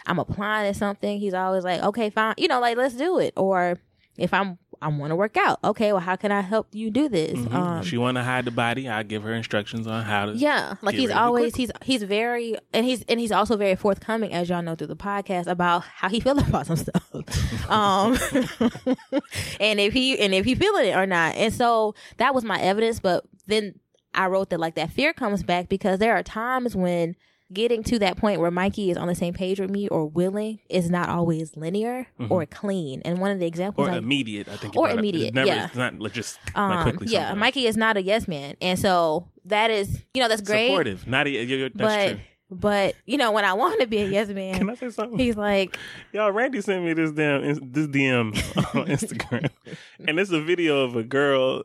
[0.08, 3.34] I'm applying to something, he's always like, okay, fine, you know, like let's do it.
[3.38, 3.78] Or
[4.18, 7.08] if I'm I want to work out, okay, well, how can I help you do
[7.10, 7.38] this?
[7.38, 7.54] Mhm.
[7.54, 10.34] Um, she want to hide the body, I give her instructions on how to.
[10.34, 13.58] yeah, like he's rid of it always he's he's very and he's and he's also
[13.58, 17.70] very forthcoming, as y'all know through the podcast, about how he feels about some stuff.
[17.70, 18.18] um,
[19.60, 22.60] and if he and if he feeling it or not, and so that was my
[22.60, 23.00] evidence.
[23.00, 23.80] But then
[24.14, 27.16] I wrote that like that fear comes back because there are times when
[27.54, 30.60] getting to that point where Mikey is on the same page with me or willing
[30.70, 33.02] is not always linear or clean.
[33.06, 33.94] And one of the examples Mm-hmm.
[33.94, 34.76] Or I- immediate, I think.
[34.76, 35.66] Or immediate, never, yeah.
[35.66, 37.08] It's not just um, like quickly.
[37.14, 37.34] yeah.
[37.36, 40.68] Mikey is not a yes man, and so that is you know that's great.
[40.70, 41.06] Supportive.
[41.08, 42.20] Not a, you're, you're- that's but true.
[42.52, 45.20] but you know when I want to be a yes man, Can I say something?
[45.20, 45.78] he's like,
[46.14, 48.36] Y'all, Randy sent me this damn this DM
[48.76, 49.50] on Instagram,
[50.08, 51.64] and it's a video of a girl.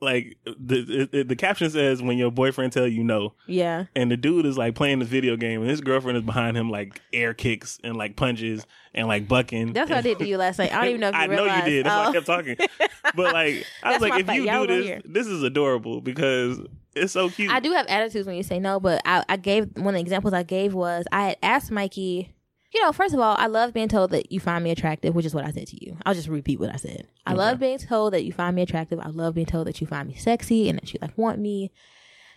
[0.00, 4.16] Like the, the the caption says, "When your boyfriend tell you no," yeah, and the
[4.16, 7.34] dude is like playing this video game, and his girlfriend is behind him, like air
[7.34, 9.72] kicks and like punches and like bucking.
[9.72, 10.72] that's what I did to you last night.
[10.72, 11.86] I don't even know if you I know you did.
[11.86, 12.12] That's why I Oh.
[12.12, 12.56] kept talking.
[13.16, 15.00] But like, I was like, if you Y'all do this, here.
[15.04, 16.60] this is adorable because
[16.94, 17.50] it's so cute.
[17.50, 20.00] I do have attitudes when you say no, but I, I gave one of the
[20.00, 22.34] examples I gave was I had asked Mikey.
[22.72, 25.24] You know, first of all, I love being told that you find me attractive, which
[25.24, 25.96] is what I said to you.
[26.04, 27.08] I'll just repeat what I said.
[27.26, 29.00] I love being told that you find me attractive.
[29.00, 31.70] I love being told that you find me sexy and that you like want me,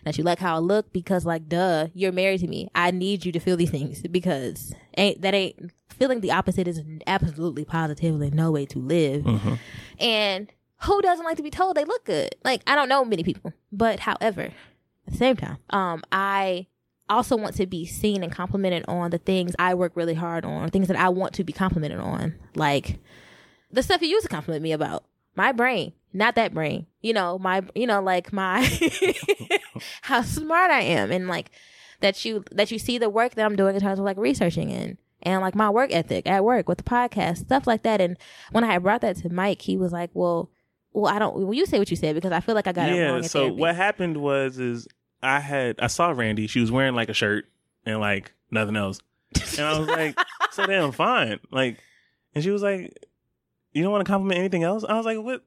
[0.04, 2.68] that you like how I look because like duh, you're married to me.
[2.74, 6.82] I need you to feel these things because ain't that ain't feeling the opposite is
[7.06, 9.24] absolutely positively no way to live.
[9.24, 9.54] Mm-hmm.
[10.00, 12.34] And who doesn't like to be told they look good?
[12.44, 14.42] Like I don't know many people, but however,
[15.06, 16.66] at the same time, um, I
[17.12, 20.68] also want to be seen and complimented on the things I work really hard on,
[20.70, 22.98] things that I want to be complimented on, like
[23.70, 25.04] the stuff you used to compliment me about.
[25.34, 26.86] My brain, not that brain.
[27.00, 28.62] You know, my, you know, like my,
[30.02, 31.50] how smart I am, and like
[32.00, 34.70] that you that you see the work that I'm doing in terms of like researching
[34.70, 38.00] and and like my work ethic at work with the podcast, stuff like that.
[38.00, 38.18] And
[38.50, 40.50] when I had brought that to Mike, he was like, "Well,
[40.92, 41.34] well, I don't.
[41.36, 43.28] Well, you say what you said because I feel like I got it wrong." yeah.
[43.28, 44.86] So therapy." what happened was, is
[45.22, 46.46] I had I saw Randy.
[46.46, 47.46] She was wearing like a shirt
[47.86, 48.98] and like nothing else,
[49.58, 50.18] and I was like,
[50.52, 51.38] so damn fine.
[51.50, 51.78] Like,
[52.34, 52.96] and she was like,
[53.72, 54.84] you don't want to compliment anything else?
[54.88, 55.42] I was like, what?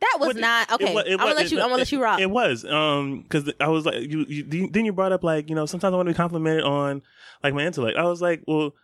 [0.00, 0.94] That was What- not okay.
[0.94, 1.58] It it I'm gonna let you.
[1.58, 2.20] I'm gonna let you rock.
[2.20, 5.54] It was um because I was like you, you then you brought up like you
[5.54, 7.02] know sometimes I want to be complimented on
[7.42, 7.96] like my intellect.
[7.96, 8.74] I was like, well,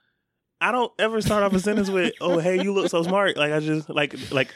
[0.60, 3.36] I don't ever start off a sentence with oh hey you look so smart.
[3.36, 4.54] Like I just like like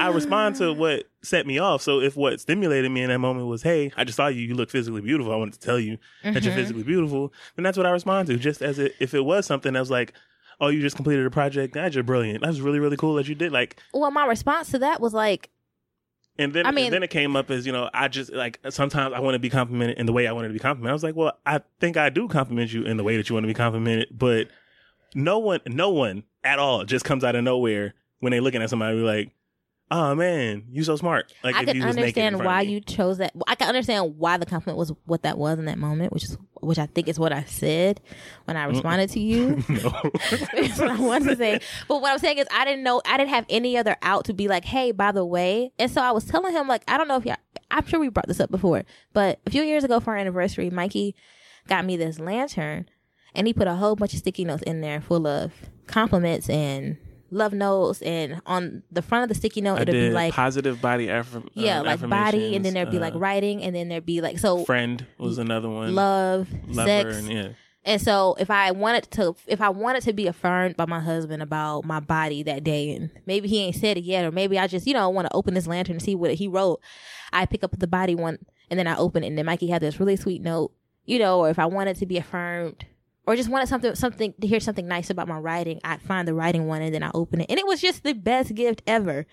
[0.00, 1.82] I respond to what set me off.
[1.82, 4.54] So if what stimulated me in that moment was hey I just saw you you
[4.54, 5.32] look physically beautiful.
[5.32, 6.56] I wanted to tell you that you're Mhm.
[6.56, 7.32] physically beautiful.
[7.56, 8.36] Then that's what I respond to.
[8.36, 10.12] Just as it, if it was something that was like.
[10.60, 11.74] Oh, you just completed a project.
[11.74, 12.40] That's just brilliant.
[12.40, 13.50] That's really, really cool that you did.
[13.50, 15.50] Like, well, my response to that was like,
[16.38, 18.60] and then, I mean- and then it came up as you know, I just like
[18.70, 20.90] sometimes I want to be complimented in the way I wanted to be complimented.
[20.90, 23.34] I was like, well, I think I do compliment you in the way that you
[23.34, 24.46] want to be complimented, but
[25.12, 28.70] no one, no one at all just comes out of nowhere when they're looking at
[28.70, 29.32] somebody like,
[29.94, 31.32] oh man, you so smart.
[31.44, 33.32] Like I if can you understand why you chose that.
[33.46, 36.36] I can understand why the compliment was what that was in that moment, which is
[36.60, 38.00] which I think is what I said
[38.44, 39.62] when I responded to you.
[39.68, 39.90] no.
[40.74, 41.60] What I wanted to say.
[41.86, 44.32] But what I'm saying is, I didn't know, I didn't have any other out to
[44.34, 45.72] be like, hey, by the way.
[45.78, 47.36] And so I was telling him, like, I don't know if y'all,
[47.70, 50.70] I'm sure we brought this up before, but a few years ago for our anniversary,
[50.70, 51.14] Mikey
[51.68, 52.88] got me this lantern
[53.34, 55.52] and he put a whole bunch of sticky notes in there full of
[55.86, 56.96] compliments and
[57.30, 58.02] love notes.
[58.02, 61.48] And on the front of the sticky note, I it'll be like, positive body affirm.
[61.54, 64.38] yeah, uh, like body, and then there'd be like writing, and then there'd be like,
[64.38, 65.94] so uh, friend was another one.
[65.94, 67.48] love, Lover, sex, and yeah.
[67.84, 71.42] and so if I wanted to, if I wanted to be affirmed by my husband
[71.42, 74.66] about my body that day, and maybe he ain't said it yet, or maybe I
[74.66, 76.80] just, you know, want to open this lantern and see what he wrote,
[77.32, 78.38] I pick up the body one
[78.70, 80.72] and then I open it, and then Mikey had this really sweet note,
[81.04, 82.86] you know, or if I wanted to be affirmed.
[83.26, 85.80] Or just wanted something, something to hear something nice about my writing.
[85.82, 88.12] I'd find the writing one and then I open it, and it was just the
[88.12, 89.26] best gift ever.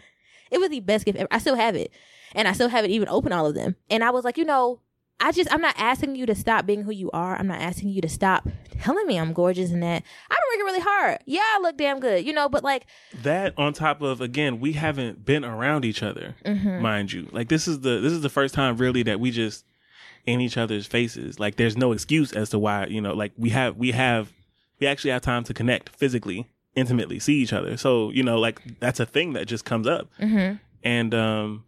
[0.50, 1.28] It was the best gift ever.
[1.32, 1.92] I still have it,
[2.34, 3.76] and I still haven't even opened all of them.
[3.90, 4.80] And I was like, you know,
[5.20, 7.36] I just I'm not asking you to stop being who you are.
[7.36, 8.48] I'm not asking you to stop
[8.80, 11.20] telling me I'm gorgeous and that I've been working really hard.
[11.26, 12.86] Yeah, I look damn good, you know, but like
[13.22, 16.82] that on top of again we haven't been around each other Mm-hmm.
[16.82, 19.64] mind you like this is the this is the first time really that we just
[20.26, 23.50] in each other's faces like there's no excuse as to why you know like we
[23.50, 24.32] have we have
[24.80, 28.62] we actually have time to connect physically intimately see each other so you know like
[28.80, 30.60] that's a thing that just comes up mhm.
[30.84, 31.66] and um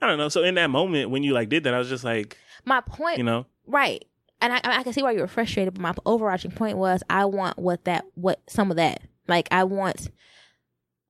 [0.00, 2.04] i don't know so in that moment when you like did that i was just
[2.04, 4.04] like my point you know right.
[4.40, 7.24] And I I can see why you were frustrated, but my overarching point was I
[7.26, 9.02] want what that what some of that.
[9.26, 10.10] Like I want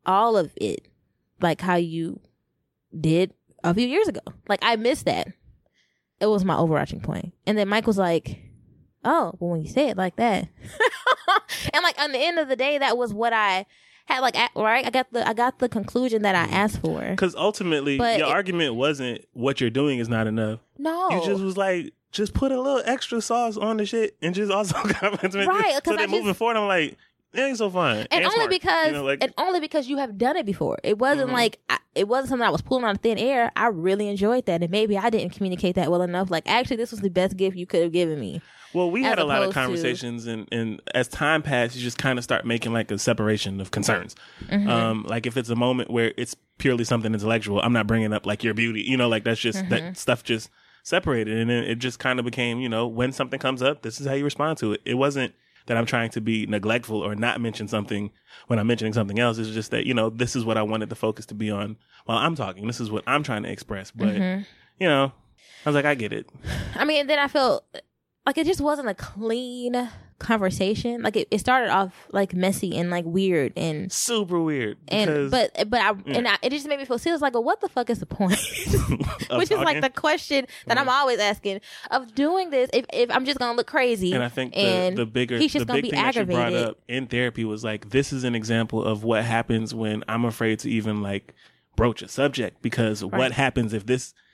[0.05, 0.89] all of it.
[1.41, 2.21] Like how you
[2.99, 4.21] did a few years ago.
[4.49, 5.29] Like I miss that.
[6.21, 7.33] It was my overarching point.
[7.47, 8.39] And then Mike was like,
[9.05, 10.49] Oh, well when you say it like that
[11.73, 13.67] and like on the end of the day, that was what I
[14.07, 14.21] had.
[14.21, 16.55] Like, at, right, I got the I got the conclusion that I mm-hmm.
[16.55, 17.09] asked for.
[17.11, 20.61] Because ultimately, But your it- argument wasn't what you're doing is not enough.
[20.79, 24.35] No, You just was like, just put a little extra sauce on the shit and
[24.35, 25.85] just also compliment Right, it.
[25.85, 26.97] So I then moving forward, I'm like,
[27.41, 28.07] ain't so fun.
[28.11, 28.51] and only smart.
[28.51, 30.79] because You know, like, and only because you have done it before.
[30.83, 31.35] It wasn't Mhm.
[31.35, 33.51] like I, it wasn't something I was pulling out of thin air.
[33.57, 36.31] I really enjoyed that, and maybe I didn't communicate that well enough.
[36.31, 38.41] Like, actually, this was the best gift you could have given me.
[38.75, 41.83] well, we had a lot of opposed to- conversations, and, and as time passed, you
[41.83, 44.15] just kind of start making like a separation of concerns.
[44.47, 44.69] Mm-hmm.
[44.69, 48.27] Um, like if it's a moment where it's purely something intellectual, I'm not bringing up
[48.27, 48.83] like your beauty.
[48.83, 49.71] You know, like that's just Mm-hmm.
[49.71, 50.51] that stuff just
[50.85, 54.01] separated, and then it just kind of became, you know, when something comes up, this
[54.01, 54.81] is how you respond to it.
[54.85, 55.35] It wasn't
[55.69, 58.11] that I'm trying to be neglectful or not mention something
[58.49, 59.39] when I'm mentioning something else.
[59.39, 61.77] It's just that you know this is what I wanted the focus to be on
[62.05, 62.67] while I'm talking.
[62.67, 63.91] This is what I'm trying to express.
[63.93, 64.43] But Mm-hmm.
[64.81, 65.13] you know,
[65.65, 66.29] I was like, I get it.
[66.75, 67.65] I mean, then I felt
[68.27, 71.03] like it just wasn't a clean conversation.
[71.03, 74.79] Like it, it started off like messy and like weird and Super weird.
[74.89, 77.23] and but but I and I, it just made me feel serious.
[77.23, 78.39] Like, well, what the fuck is the point?
[79.31, 82.71] Which is like the question that I'm always asking of doing this.
[82.73, 85.67] If if I'm just gonna look crazy, And I think and the bigger he's just
[85.67, 88.25] the gonna big be thing that you brought up in therapy was like this is
[88.25, 91.35] an example of what happens when I'm afraid to even like
[91.77, 94.28] broach a subject because what happens if this because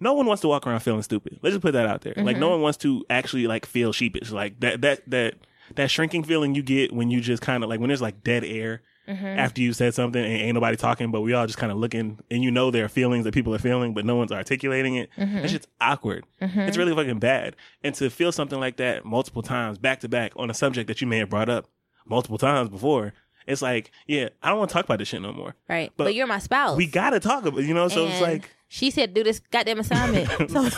[0.00, 1.38] no one wants to walk around feeling stupid.
[1.42, 2.14] Let's just put that out there.
[2.16, 2.40] Like Mm-hmm.
[2.40, 4.30] no one wants to actually like feel sheepish.
[4.30, 5.34] Like that that that
[5.76, 8.44] that shrinking feeling you get when you just kind of like when there's like dead
[8.44, 9.26] air Mm-hmm.
[9.26, 12.20] after you said something and ain't nobody talking, but we all just kind of looking
[12.30, 15.10] and you know there are feelings that people are feeling, but no one's articulating it.
[15.18, 15.40] Mm-hmm.
[15.40, 16.26] That shit's awkward.
[16.40, 17.56] It's really fucking bad.
[17.82, 21.00] And to feel something like that multiple times back to back on a subject that
[21.00, 21.66] you may have brought up
[22.06, 23.12] multiple times before,
[23.46, 25.54] it's like, yeah, I don't want to talk about this shit no more.
[25.68, 25.92] right.
[25.96, 26.76] But, but you're my spouse.
[26.76, 27.88] We gotta talk about, it, you know.
[27.88, 30.68] So it's like, she said, "Do this goddamn assignment." so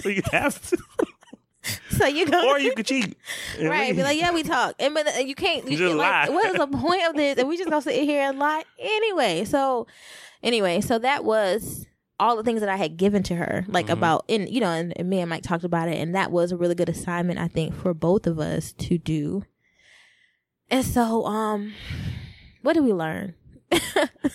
[0.00, 0.78] so you have to,
[1.90, 3.16] so you go or you could cheat,
[3.58, 5.68] and Right, be like, yeah, we talk, and but uh, you can't.
[5.70, 6.34] You, Just like, lie.
[6.34, 7.38] what is the point of this?
[7.38, 9.44] And we just gonna sit here and lie anyway.
[9.44, 9.86] So,
[10.42, 11.86] anyway, so that was
[12.20, 13.92] all the things that I had given to her, like Mm-hmm.
[13.94, 16.52] about, and you know, and, and me and Mike talked about it, and that was
[16.52, 19.44] a really good assignment, I think, for both of us to do.
[20.72, 21.74] And so, um,
[22.62, 23.34] what did we learn?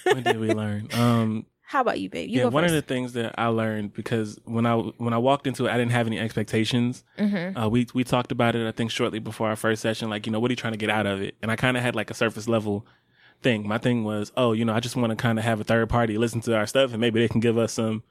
[0.03, 0.87] what did we learn?
[0.93, 2.29] Um, How about you, babe?
[2.29, 5.47] You yeah, one of the things that I learned because when I when I walked
[5.47, 7.03] into it, I didn't have any expectations.
[7.17, 7.57] Mm-hmm.
[7.57, 10.11] Uh, we we talked about it, I think, shortly before our first session.
[10.11, 11.35] Like, you know, what are you trying to get out of it?
[11.41, 12.85] And I kind of had like a surface level
[13.41, 13.67] thing.
[13.67, 15.89] My thing was, oh, you know, I just want to kind of have a third
[15.89, 18.03] party listen to our stuff, and maybe they can give us some,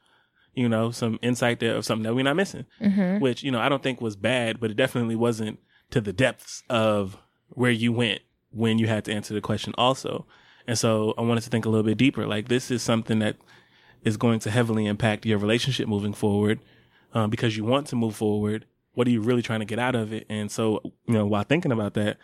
[0.52, 2.66] you know, some insight there of something that we're not missing.
[2.80, 3.20] Mm-hmm.
[3.20, 5.60] Which you know, I don't think was bad, but it definitely wasn't
[5.90, 7.18] to the depths of
[7.50, 10.26] where you went when you had to answer the question, also.
[10.66, 12.26] And so I wanted to think a little bit deeper.
[12.26, 13.36] Like, this is something that
[14.02, 16.60] is going to heavily impact your relationship moving forward
[17.12, 18.66] um, because you want to move forward.
[18.94, 20.26] What are you really trying to get out of it?
[20.28, 22.16] And so, you know, while thinking about that,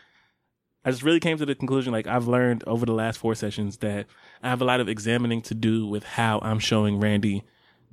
[0.85, 3.77] I just really came to the conclusion like I've learned over the last four sessions
[3.79, 4.07] that
[4.43, 7.45] I have a lot of examining to do with how I'm showing Randy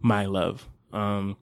[0.02, 0.68] my love.
[0.92, 1.38] Um,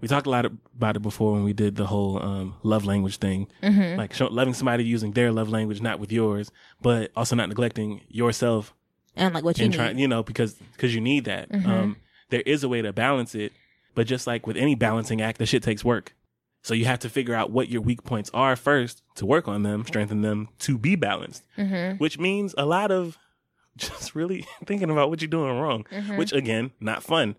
[0.00, 3.16] we talked a lot about it before when we did the whole um, love language
[3.18, 3.98] thing, Mm-hmm.
[3.98, 8.02] like show, loving somebody using their love language, not with yours, but also not neglecting
[8.08, 8.74] yourself
[9.16, 9.76] And like what you and need.
[9.76, 11.50] trying, you know, because because you need that.
[11.50, 11.66] Mhm.
[11.66, 11.96] Um,
[12.30, 13.52] there is a way to balance it,
[13.94, 16.14] but just like with any balancing act, the shit takes work.
[16.62, 19.62] So you have to figure out what your weak points are first to work on
[19.62, 21.96] them, strengthen them to be balanced, mm-hmm.
[21.98, 23.16] which means a lot of
[23.76, 26.18] just really thinking about what you're doing wrong, Mhm.
[26.18, 27.36] which again, not fun,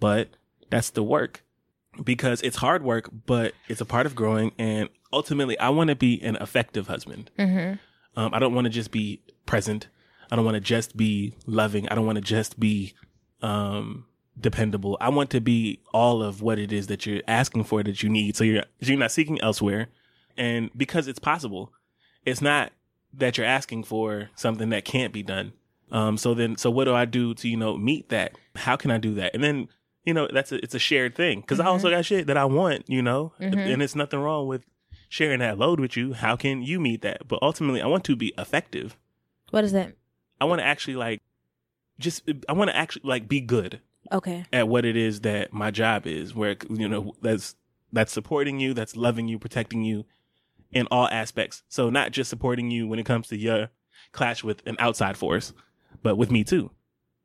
[0.00, 0.28] but
[0.70, 1.42] that's the work
[2.02, 4.52] because it's hard work, but it's a part of growing.
[4.58, 7.30] And ultimately, I want to be an effective husband.
[7.38, 7.74] Mm-hmm.
[8.18, 9.88] Um, I don't want to just be present.
[10.30, 11.88] I don't want to just be loving.
[11.88, 12.94] I don't want to just be
[13.42, 14.06] um,
[14.38, 14.96] dependable.
[15.00, 18.08] I want to be all of what it is that you're asking for that you
[18.08, 18.36] need.
[18.36, 19.88] So you're you're not seeking elsewhere,
[20.36, 21.72] and because it's possible,
[22.24, 22.72] it's not
[23.14, 25.52] that you're asking for something that can't be done.
[25.90, 28.36] Um, so then, so what do I do to you know meet that?
[28.54, 29.34] How can I do that?
[29.34, 29.68] And then
[30.08, 31.98] you know that's a, it's a shared thing because I also mm-hmm.
[31.98, 33.58] got shit that I want, you know, mm-hmm.
[33.58, 34.64] and it's nothing wrong with
[35.10, 36.14] sharing that load with you.
[36.14, 37.28] How can you meet that?
[37.28, 38.96] But ultimately, I want to be effective.
[39.50, 39.92] What is that?
[40.40, 41.20] I want to actually like
[41.98, 44.46] just I want to actually like be good Okay.
[44.50, 47.54] at what it is that my job is where you know that's
[47.92, 50.06] that's supporting you, that's loving you, protecting you
[50.72, 51.64] in all aspects.
[51.68, 53.68] So not just supporting you when it comes to your
[54.12, 55.52] clash with an outside force,
[56.02, 56.70] but with me too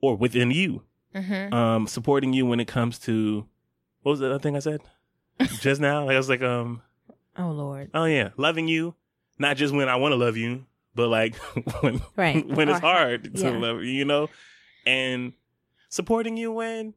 [0.02, 0.84] or within you.
[1.16, 1.54] Mm-hmm.
[1.54, 3.46] Um supporting you when it comes to
[4.02, 4.82] what was the other thing I said?
[5.62, 6.82] just now, like I was like um
[7.38, 7.90] Oh Lord.
[7.94, 8.96] Oh yeah, loving you,
[9.40, 11.36] not just when I want to love you, but like
[11.82, 12.48] when Right.
[12.56, 13.58] when it's hard to yeah.
[13.58, 14.30] love you, you know,
[14.86, 15.34] and
[15.90, 16.94] supporting you when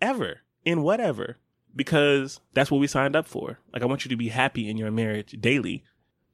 [0.00, 1.36] ever in whatever
[1.74, 3.58] because that's what we signed up for.
[3.72, 5.84] Like I want you to be happy in your marriage daily,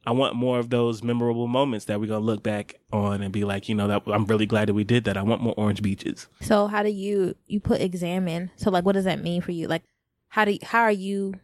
[0.04, 3.44] I want more of those memorable moments that we're gonna look back on and be
[3.44, 5.16] like, you know, that I'm really glad that we did that.
[5.16, 6.26] I want more orange beaches.
[6.40, 8.50] So how do you you put examine?
[8.56, 9.68] So like, what does that mean for you?
[9.68, 9.82] Like,
[10.28, 11.34] how do you, how are you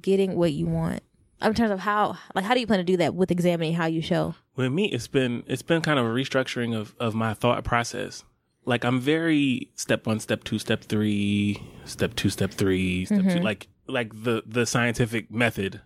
[0.00, 1.02] getting what you want?
[1.42, 3.84] In terms of how, like, how do you plan to do that with examining how
[3.86, 4.34] you show?
[4.56, 8.24] With me, it's been it's been kind of a restructuring of of my thought process.
[8.64, 13.26] Like I'm very step one, step two, step three, step two, step three, step two,
[13.26, 13.44] mm-hmm.
[13.44, 15.80] like like the the scientific method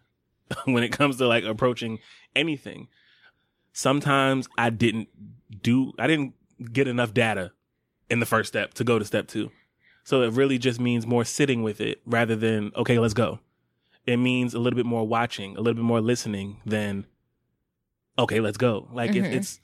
[0.65, 1.99] when it comes to like approaching
[2.35, 2.89] anything.
[3.73, 5.09] Sometimes I didn't
[5.63, 6.35] do I didn't
[6.73, 7.53] get enough data
[8.09, 9.51] in the first step to go to step two.
[10.05, 13.39] So it really just means more sitting with it rather than okay, let's go.
[14.07, 17.07] It means a little bit more watching, a little bit more listening than
[18.19, 18.89] okay, let's go.
[18.93, 19.35] Like if mm-hmm.
[19.35, 19.61] it's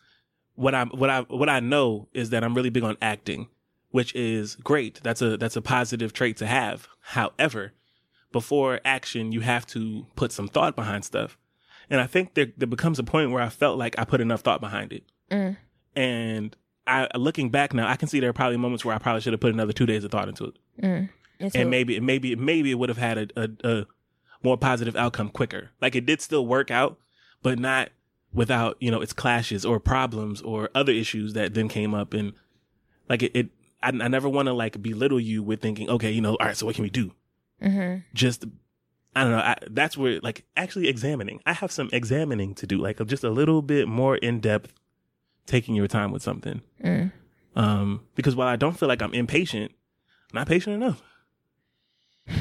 [0.55, 3.49] what I what I what I know is that I'm really big on acting,
[3.91, 5.01] which is great.
[5.03, 6.89] That's a that's a positive trait to have.
[7.01, 7.73] However,
[8.41, 11.39] before action, you have to put some thought behind stuff.
[11.89, 14.43] And I think there there becomes a point where I felt like I put enough
[14.43, 15.05] thought behind it.
[15.31, 15.57] Mm.
[15.95, 16.57] And
[16.87, 19.33] I looking back now, I can see there are probably moments where I probably should
[19.33, 20.55] have put another two days of thought into it.
[20.83, 21.09] Mm.
[21.41, 23.87] And, so- And maybe maybe maybe it would have had a, a, a
[24.43, 25.71] more positive outcome quicker.
[25.81, 26.99] Like it did still work out,
[27.43, 27.89] but not
[28.33, 32.33] without, you know, its clashes or problems or other issues that then came up and
[33.09, 33.47] like it, it
[33.83, 36.57] I, I never want to like belittle you with thinking, okay, you know, all right,
[36.57, 37.13] so what can we do?
[38.15, 38.45] Just,
[39.15, 39.39] I don't know.
[39.39, 41.41] I, that's where like actually examining.
[41.47, 44.73] I have some examining to do, like just a little bit more in depth,
[45.47, 46.63] taking your time with something.
[47.55, 49.73] Um, because while I don't feel like I'm impatient,
[50.33, 51.03] I'm not patient enough.
[52.29, 52.37] Let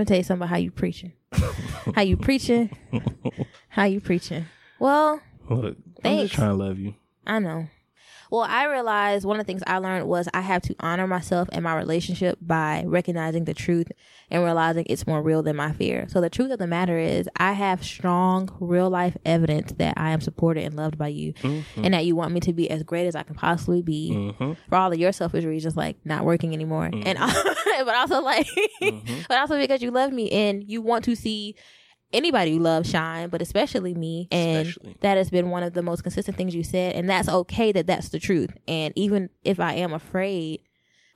[0.00, 1.12] me tell you something about how you preaching.
[1.94, 2.70] how you preaching.
[3.68, 4.46] how you preaching.
[4.78, 6.94] Well, Look, I'm just trying to love you.
[7.26, 7.68] I know.
[8.30, 11.48] Well, I realized one of the things I learned was I have to honor myself
[11.52, 13.90] and my relationship by recognizing the truth
[14.30, 16.06] and realizing it's more real than my fear.
[16.08, 20.10] So the truth of the matter is I have strong real life evidence that I
[20.10, 21.84] am supported and loved by you mm-hmm.
[21.84, 24.52] and that you want me to be as great as I can possibly be mm-hmm.
[24.68, 26.88] for all of your selfish reasons like not working anymore.
[26.90, 27.06] Mm-hmm.
[27.06, 27.18] And
[27.84, 28.48] but also like
[29.28, 31.54] but also because you love me and you want to see
[32.14, 34.28] anybody you love shine, but especially me.
[34.30, 34.96] And Especially.
[35.00, 36.94] that has been one of the most consistent things you said.
[36.94, 38.50] And that's okay that that's the truth.
[38.66, 40.60] And even if I am afraid,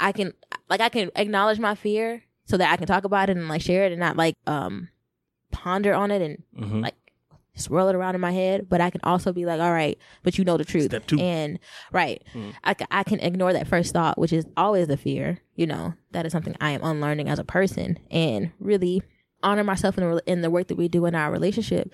[0.00, 0.34] I can,
[0.68, 3.62] like, I can acknowledge my fear so that I can talk about it and like
[3.62, 4.88] share it and not like, um,
[5.50, 6.80] ponder on it and Mm-hmm.
[6.82, 6.94] like
[7.54, 8.68] swirl it around in my head.
[8.68, 10.90] But I can also be like, all right, but you know the truth.
[10.90, 11.20] Mm.
[11.20, 11.58] And
[11.90, 12.22] right,
[12.62, 15.40] I, ca- I can ignore that first thought, which is always the fear.
[15.56, 19.02] You know, that is something I am unlearning as a person and really
[19.42, 21.92] honor myself in the, in the work that we do in our relationship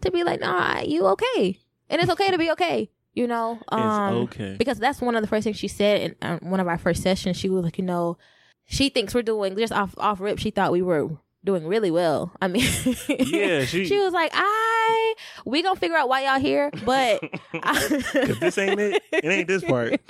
[0.00, 1.58] to be like, nah, you okay.
[1.90, 2.90] And it's okay to be okay.
[3.14, 4.56] You know, um, okay.
[4.58, 7.00] because that's one of the first things she said in um, one of our first
[7.00, 7.36] sessions.
[7.36, 8.18] She was like, you know,
[8.64, 10.40] she thinks we're doing just off off rip.
[10.40, 11.10] She thought we were
[11.44, 12.32] doing really well.
[12.42, 12.64] I mean,
[13.08, 15.14] Yeah, she- she was like, I
[15.44, 17.20] we gonna figure out why y'all here, but
[17.54, 20.00] If this ain't it, it ain't this part.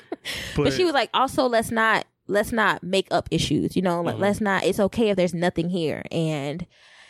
[0.57, 3.77] But, but she was like, also let's not let's not make up issues.
[3.77, 4.23] You know, like mm-hmm.
[4.23, 4.65] let's not.
[4.65, 6.67] It's okay if there's nothing here, and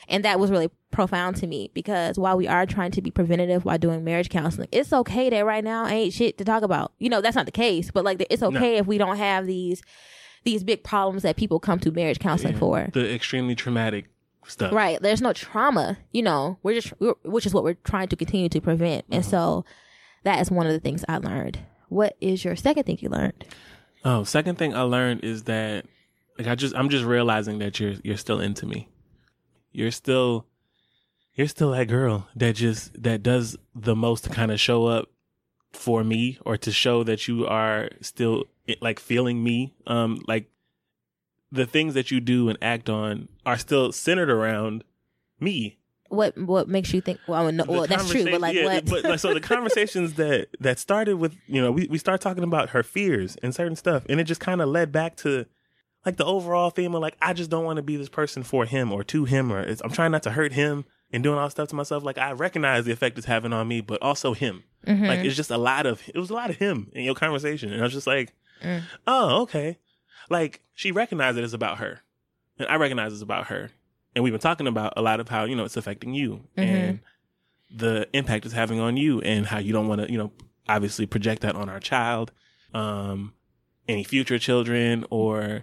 [0.08, 3.64] and that was really profound to me because while we are trying to be preventative
[3.64, 6.92] while doing marriage counseling, it's okay that right now ain't shit to talk about.
[6.98, 9.82] You know, that's not the case, but like it's okay if we don't have these
[10.44, 12.88] these big problems that people come to marriage counseling for.
[12.92, 14.06] the extremely traumatic
[14.46, 14.72] stuff.
[14.72, 15.00] Right.
[15.00, 18.48] There's no trauma, you know, we're just, we're, which is what we're trying to continue
[18.50, 19.04] to prevent.
[19.10, 19.30] And mm-hmm.
[19.30, 19.64] so
[20.24, 21.60] that is one of the things I learned.
[21.88, 23.44] What is your second thing you learned?
[24.04, 25.86] Oh, second thing I learned is that
[26.38, 28.88] like I just I'm just realizing that you're you're still into me.
[29.72, 30.46] You're still
[31.34, 35.08] you're still that girl that just that does the most to kind of show up
[35.72, 38.44] for me or to show that you are still
[38.80, 39.74] like feeling me.
[39.86, 40.50] Um like
[41.50, 44.84] the things that you do and act on are still centered around
[45.40, 45.78] me.
[46.14, 47.20] What what makes you think?
[47.26, 48.84] Well, no, the well that's true, but like yeah, what?
[48.86, 52.44] But like, so the conversations that that started with you know we we start talking
[52.44, 55.46] about her fears and certain stuff, and it just kind of led back to
[56.06, 58.64] like the overall theme of like I just don't want to be this person for
[58.66, 61.46] him or to him or it's, I'm trying not to hurt him and doing all
[61.46, 62.04] this stuff to myself.
[62.04, 64.64] Like I recognize the effect it's having on me, but also him.
[64.86, 65.06] Mm-hmm.
[65.06, 67.72] Like it's just a lot of it was a lot of him in your conversation,
[67.72, 68.82] and I was just like, Mm.
[69.06, 69.78] oh okay,
[70.30, 72.00] like she recognized that it's about her,
[72.58, 73.70] and I recognize it's about her,
[74.14, 76.60] and we've been talking about a lot of how you know it's affecting you Mm-hmm.
[76.60, 77.00] and
[77.76, 80.30] the impact it's having on you, and how you don't want to you know
[80.68, 82.30] obviously project that on our child,
[82.72, 83.34] um,
[83.88, 85.62] any future children, or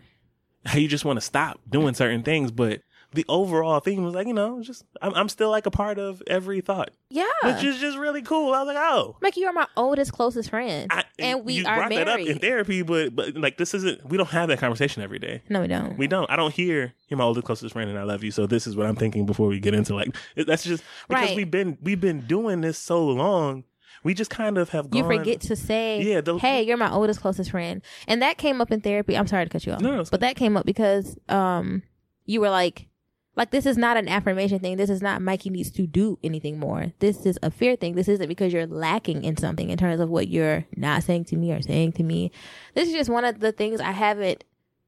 [0.65, 2.81] how you just want to stop doing certain things, but
[3.13, 6.23] the overall theme was like, you know, just I'm, I'm still like a part of
[6.27, 7.25] every thought, Yeah.
[7.43, 8.53] which is just really cool.
[8.53, 11.75] I was like, oh, Like you're my oldest, closest friend, I, and we you are
[11.75, 12.07] brought married.
[12.07, 14.05] that up in therapy, but but like this isn't.
[14.07, 15.41] We don't have that conversation every day.
[15.49, 15.97] no, we don't.
[15.97, 16.29] We don't.
[16.31, 18.31] I don't hear you're my oldest closest friend and I love you.
[18.31, 21.35] So this is what I'm thinking before we get into like that's just because Right.
[21.35, 23.65] we've been we've been doing this so long.
[24.03, 27.21] We just kind of have you forget to say, Yeah, the- "Hey, you're my oldest,
[27.21, 29.15] closest friend," and that came up in therapy.
[29.17, 31.83] I'm sorry to cut you off, No, no, but that came up because um,
[32.25, 32.87] you were like,
[33.35, 34.75] like this is not an affirmation thing.
[34.77, 36.91] This is not Mikey needs to do anything more.
[36.99, 37.95] This is a fear thing.
[37.95, 41.37] This isn't because you're lacking in something in terms of what you're not saying to
[41.37, 42.31] me or saying to me.
[42.75, 44.43] This is just one of the things I haven't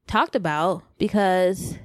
[0.06, 1.78] talked about because,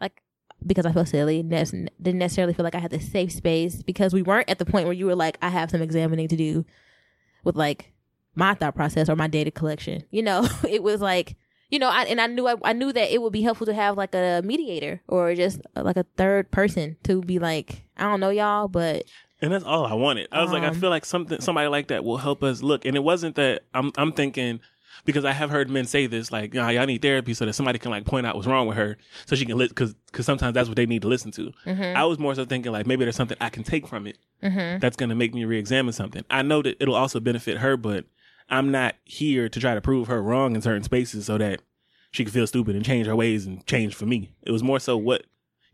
[0.00, 0.20] like,
[0.66, 1.42] because I feel silly.
[1.42, 4.66] ne- Didn't necessarily feel like I had the safe space because we weren't at the
[4.66, 6.66] point where you were like, I have some examining to do
[7.42, 7.92] with like
[8.34, 10.04] my thought process or my data collection.
[10.10, 11.36] You know, it was like,
[11.74, 13.74] you know, I, and I knew I, I knew that it would be helpful to
[13.74, 18.04] have like a mediator or just uh, like a third person to be like, I
[18.04, 19.04] don't know y'all, but
[19.42, 20.28] And that's all I wanted.
[20.30, 22.84] I was like, I Um, feel like something somebody like that will help us look.
[22.84, 24.60] And it wasn't that I'm I'm thinking
[25.04, 27.78] because I have heard men say this, like, nah, y'all need therapy so that somebody
[27.78, 28.96] can like point out what's wrong with her,
[29.26, 29.72] so she can listen.
[29.74, 31.52] Because because sometimes that's what they need to listen to.
[31.66, 31.96] Mm-hmm.
[31.96, 34.16] I was more so thinking like maybe there's something I can take from it
[34.80, 36.22] that's going to make me re-examine something.
[36.30, 38.04] I know that it'll also benefit her, but
[38.48, 41.60] I'm not here to try to prove her wrong in certain spaces so that
[42.10, 44.30] she can feel stupid and change her ways and change for me.
[44.42, 45.24] It was more so what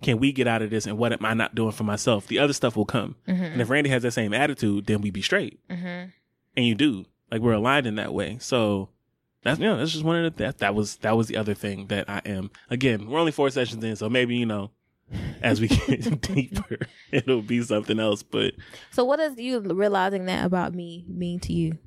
[0.03, 2.27] can we get out of this and what am I not doing for myself?
[2.27, 3.17] The other stuff will come.
[3.29, 3.43] Mm-hmm.
[3.43, 5.61] And if Randy has that same attitude, then we be straight.
[5.69, 6.11] Mm-hmm.
[6.57, 7.05] And you do.
[7.31, 8.39] Like we're aligned in that way.
[8.41, 8.89] So
[9.43, 11.55] that's you know, that's just one of the that that was that was the other
[11.55, 12.51] thing that I am.
[12.71, 14.71] Again, we're only four sessions in, so maybe, you know,
[15.43, 16.79] as we get deeper,
[17.11, 18.23] it'll be something else.
[18.23, 18.55] But
[18.91, 21.79] so what does you realizing that about me mean to you?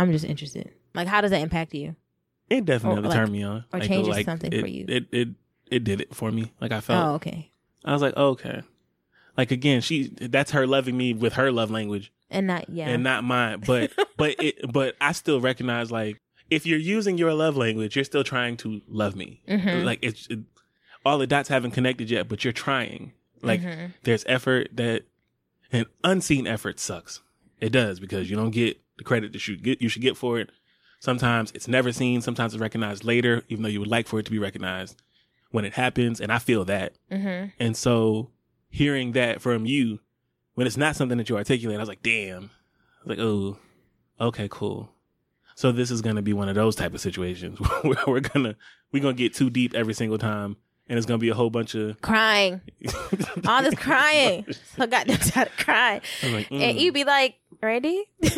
[0.00, 0.70] I'm just interested.
[0.94, 1.96] Like, how does that impact you?
[2.48, 3.64] it definitely like- turned me on.
[3.72, 4.84] or Like, changes like, something it, for you.
[4.88, 5.28] It it
[5.70, 6.52] it did it for me.
[6.60, 7.52] Like I felt Oh, okay.
[7.84, 8.62] I was like, okay.
[9.36, 12.12] Like again, she that's her loving me with her love language.
[12.28, 12.88] And not, yeah.
[12.88, 13.62] and not mine.
[13.64, 16.18] But but it but I still recognize like
[16.50, 19.42] if you're using your love language, you're still trying to love me.
[19.48, 19.84] Mhm.
[19.84, 20.40] Like it's it,
[21.06, 23.12] all the dots haven't connected yet, but you're trying.
[23.42, 23.92] Like Mhm.
[24.02, 25.04] there's effort that
[25.72, 27.20] an unseen effort sucks.
[27.60, 30.38] It does because you don't get the credit that you get you should get for
[30.38, 30.50] it.
[31.00, 32.20] Sometimes it's never seen.
[32.20, 35.00] Sometimes it's recognized later, even though you would like for it to be recognized
[35.50, 36.20] when it happens.
[36.20, 36.92] And I feel that.
[37.10, 37.52] Mhm.
[37.58, 38.30] And so
[38.68, 40.00] hearing that from you,
[40.54, 42.44] when it's not something that you articulate, I was like, damn.
[42.44, 43.56] I was like, oh,
[44.20, 44.92] okay, cool.
[45.54, 48.56] So this is gonna be one of those type of situations where we're gonna
[48.92, 50.56] we're gonna get too deep every single time,
[50.88, 52.60] and it's gonna be a whole bunch of crying.
[53.46, 54.44] All this crying.
[54.76, 56.00] So goddamn tired of crying.
[56.22, 58.04] I'm And you'd be like, ready?
[58.20, 58.30] yeah,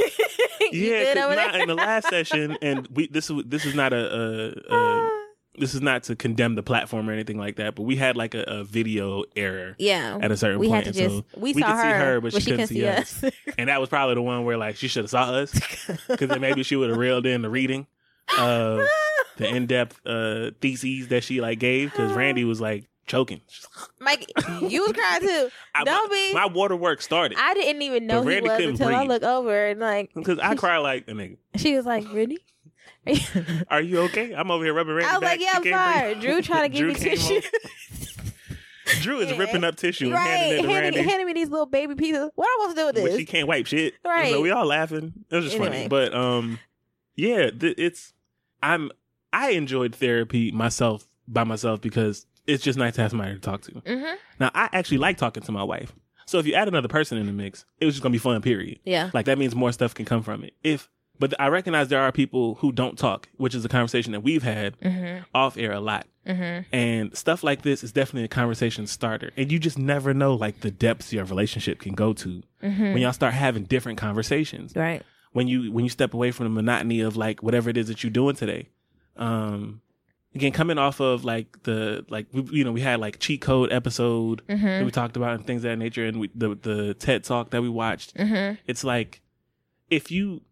[0.70, 3.93] good 'cause over not in the last session, and we this is this is not
[3.93, 5.23] a, a, a
[5.59, 8.35] this is not to condemn the platform or anything like that, but we had like
[8.35, 10.18] a, a video error yeah.
[10.20, 11.89] at a certain we point, had to and just, so we, we saw could see
[11.89, 13.25] her, her, but she couldn't couldn't see us.
[13.59, 15.53] and that was probably the one where like she should have saw us
[16.09, 17.87] because then maybe she would have reeled in the reading
[18.39, 18.87] of
[19.37, 23.40] the in-depth uh theses that she like gave because randy was like choking
[24.00, 24.26] Mike,
[24.68, 25.48] you was crying too.
[25.74, 26.34] I- Don't my, be.
[26.34, 29.78] my waterwork started I didn't even know he Randy was until I look over and
[29.80, 32.38] like because i cry like a nigga she was like, "Ready?"
[33.68, 35.38] Are you okay i'm over here rubbing randy I was back.
[35.38, 35.62] like, "Yeah, I'm
[35.94, 36.22] fine." breathe.
[36.22, 37.40] Drew trying to give me tissue.
[39.00, 39.38] drew is Yeah.
[39.38, 41.94] ripping up tissue and right, handing it to handing, randy handing me these little baby
[41.94, 42.30] pieces.
[42.34, 43.18] What am I supposed to do with but this?
[43.18, 43.94] she can't wipe shit.
[44.04, 44.32] Right.
[44.32, 45.12] So we all laughing.
[45.30, 45.88] It was just funny.
[45.88, 46.58] But um,
[47.16, 48.12] yeah, th- it's
[48.62, 48.90] I'm
[49.32, 53.62] I enjoyed therapy myself by myself because it's just nice to have somebody to talk
[53.62, 53.72] to.
[53.72, 54.14] Mm-hmm.
[54.40, 55.93] Now I actually like talking to my wife.
[56.26, 58.40] So if you add another person in the mix, it was just gonna be fun.
[58.43, 58.78] Period.
[58.84, 59.11] Yeah.
[59.12, 60.55] Like that means more stuff can come from it.
[60.62, 60.88] If
[61.18, 64.43] but I recognize there are people who don't talk, which is a conversation that we've
[64.43, 65.24] had Mm-hmm.
[65.34, 66.07] off air a lot.
[66.26, 66.74] Mm-hmm.
[66.74, 69.30] And stuff like this is definitely a conversation starter.
[69.36, 72.82] And you just never know like the depths your relationship can go to Mm-hmm.
[72.93, 74.72] when y'all start having different conversations.
[74.74, 75.03] Right.
[75.32, 78.03] When you when you step away from the monotony of like whatever it is that
[78.03, 78.68] you're doing today.
[79.16, 79.80] Um
[80.35, 83.72] again coming off of like the like we, you know we had like cheat code
[83.72, 84.64] episode Mm-hmm.
[84.66, 87.51] that we talked about and things of that nature and we, the the TED talk
[87.51, 88.14] that we watched.
[88.16, 88.57] Mm-hmm.
[88.66, 89.20] It's like
[89.91, 90.43] if you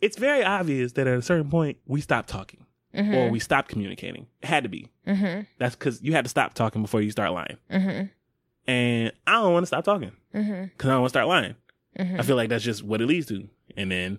[0.00, 3.14] it's very obvious that at a certain point we stopped talking Mm-hmm.
[3.14, 4.26] or we stopped communicating.
[4.42, 4.90] It had to be.
[5.06, 5.42] Mm-hmm.
[5.58, 7.56] That's because you had to stop talking before you start lying.
[7.70, 8.06] Mm-hmm.
[8.70, 10.64] And I don't want to stop talking Mm-hmm.
[10.64, 11.54] because I don't want to start lying.
[11.98, 13.48] I feel like that's just what it leads to.
[13.78, 14.18] And then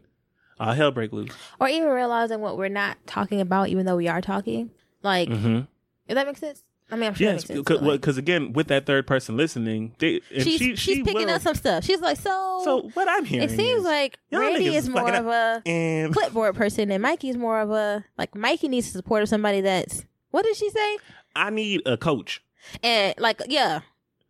[0.59, 1.31] all hell break loose.
[1.59, 4.71] Or even realizing what we're not talking about, even though we are talking.
[5.03, 5.59] Like, Mm-hmm.
[6.07, 6.63] if that makes sense.
[6.91, 10.43] I mean, I'm sure Yes, because like, again, with that third person listening, they, she's
[10.43, 11.83] she, she's she picking will- up some stuff.
[11.85, 12.61] She's like, so.
[12.63, 16.55] So what I'm hearing, it seems is, like Randy is more of a and clipboard
[16.55, 18.35] person, and Mikey's more of a like.
[18.35, 20.03] Mikey needs the support of somebody that's.
[20.31, 20.97] What did she say?
[21.35, 22.43] I need a coach.
[22.83, 23.81] and like yeah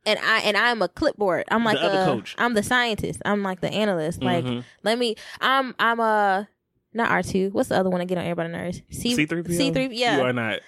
[0.05, 2.33] and i and i'm a clipboard i'm like The other a coach.
[2.39, 4.63] i'm the scientist i'm like the analyst like Mhm.
[4.81, 6.49] let me i'm i'm a
[6.93, 9.47] not r2 what's the other one to get on everybody's nerves C- C3PO?
[9.73, 10.59] c3 yeah You are not.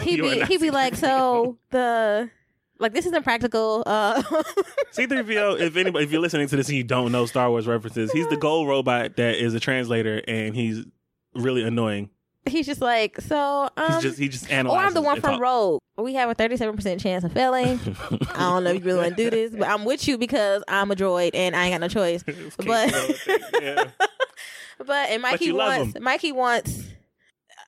[0.00, 2.30] he'd be not he'd be like so the
[2.78, 4.22] like this isn't practical uh
[4.92, 8.12] C3PO, if anybody, if you're listening to this and you don't know Star Wars references,
[8.12, 10.84] he's the gold robot that is a translator and he's
[11.34, 12.10] really annoying.
[12.46, 14.82] he's just like so um He's just he just analyzes.
[14.84, 14.86] or.
[14.86, 15.40] I'm the one from talk.
[15.40, 15.80] Rogue.
[15.96, 17.78] We have a 37% chance of failing.
[18.34, 20.62] I don't know if you really want to do this, but I'm with you because
[20.66, 22.24] I'm a droid and I ain't got no choice.
[22.56, 22.92] But-
[23.62, 23.84] yeah.
[24.86, 26.00] But and Mikey love wants.
[26.00, 26.84] Mikey wants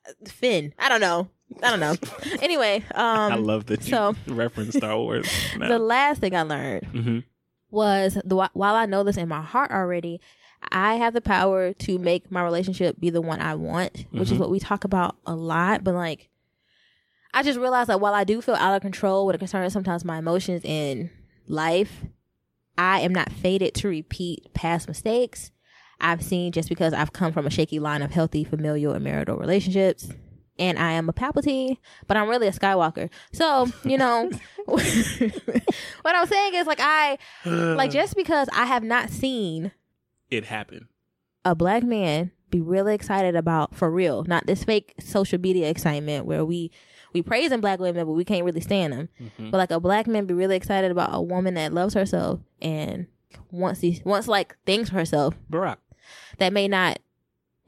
[0.08, 0.72] uh, Finn.
[0.78, 1.28] I don't know.
[1.62, 1.94] I don't know.
[2.42, 5.28] anyway, um I love that you so- reference Star Wars.
[5.58, 7.18] the last thing I learned hmm
[7.70, 10.20] was the while I know this in my heart already,
[10.70, 14.36] I have the power to make my relationship be the one I want, which is
[14.36, 14.38] Mhm.
[14.40, 15.82] what we talk about a lot.
[15.84, 16.28] But like,
[17.34, 20.04] I just realized that while I do feel out of control when it concerns sometimes
[20.04, 21.10] my emotions in
[21.48, 22.04] life,
[22.78, 25.50] I am not fated to repeat past mistakes
[26.01, 29.36] I've seen just because I've come from a shaky line of healthy familial and marital
[29.36, 30.09] relationships.
[30.59, 31.76] And I am a Palpatine,
[32.07, 33.11] but I'm really a Skywalker.
[33.32, 34.30] So, you know,
[34.64, 39.72] what I'm saying is like I like just because I have not seen
[40.30, 40.88] it happen,
[41.44, 46.24] a black man be really excited about for real, not this fake social media excitement
[46.26, 46.70] where we
[47.12, 49.09] we praising black women but we can't really stand them.
[49.20, 49.51] Mhm.
[49.51, 53.07] But like a black man be really excited about a woman that loves herself and
[53.51, 55.76] wants these wants like things for herself Barack.
[56.38, 56.98] That may not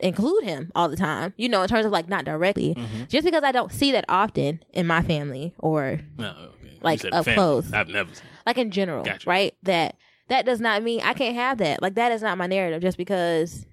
[0.01, 1.35] include him all the time.
[1.37, 2.75] You know, in terms of like not directly.
[2.75, 3.09] Mhm.
[3.09, 6.79] Just because I don't see that often in my family or No, okay.
[6.81, 7.35] Like, up family.
[7.35, 7.73] close.
[7.73, 8.25] I've never seen.
[8.47, 9.29] like in general, Gotcha.
[9.29, 9.55] right?
[9.65, 9.97] That
[10.29, 11.83] that does not mean I can't have that.
[11.83, 13.67] Like that is not my narrative just because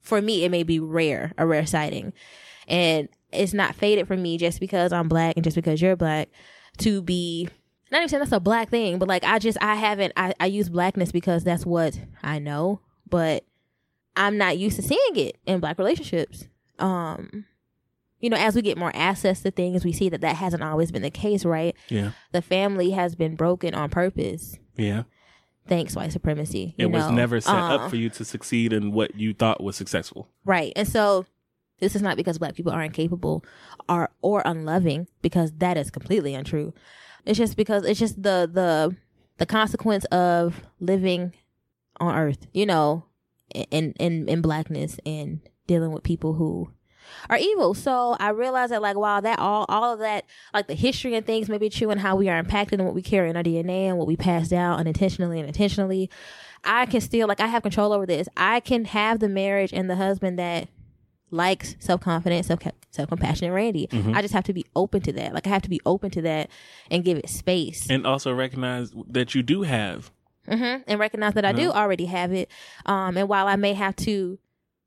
[0.00, 2.12] for me it may be rare, a rare sighting.
[2.68, 6.28] And it's not faded for me just because I'm black and just because you're black
[6.78, 7.48] to be
[7.90, 10.46] not even saying that's a black thing, but like I just I haven't I, I
[10.46, 13.44] use blackness because that's what I know, but
[14.16, 16.46] I'm not used to seeing it in black relationships.
[16.78, 17.46] Um
[18.20, 20.90] you know, as we get more access to things, we see that that hasn't always
[20.90, 21.76] been the case, right?
[21.90, 22.12] Yeah.
[22.32, 25.02] The family has been broken on purpose Yeah.
[25.66, 26.74] thanks white supremacy.
[26.78, 29.62] It you was never set Uh, up for you to succeed in what you thought
[29.62, 30.28] was successful.
[30.44, 30.72] Right.
[30.76, 31.26] And so
[31.80, 33.44] this is not because black people are incapable capable
[33.88, 36.72] or or unloving, because that is completely untrue.
[37.26, 38.96] It's just because it's just the the
[39.38, 41.32] the consequence of living
[42.00, 43.04] on earth, you know,
[43.54, 46.70] in in in blackness and dealing with people who
[47.28, 47.74] are evil.
[47.74, 51.24] So I realized that like while that all all of that like the history and
[51.24, 53.42] things may be true and how we are impacted and what we carry in our
[53.42, 56.10] DNA and what we pass down unintentionally and intentionally,
[56.64, 58.28] I can still like I have control over this.
[58.36, 60.68] I can have the marriage and the husband that
[61.30, 63.86] likes self confidence, self self compassion, Randy.
[63.88, 64.14] Mm-hmm.
[64.14, 65.34] I just have to be open to that.
[65.34, 66.50] Like I have to be open to that
[66.90, 70.10] and give it space And also recognize that you do have.
[70.46, 72.50] Hmm and recognize that I do already have it.
[72.86, 74.38] Um, and while I may have to,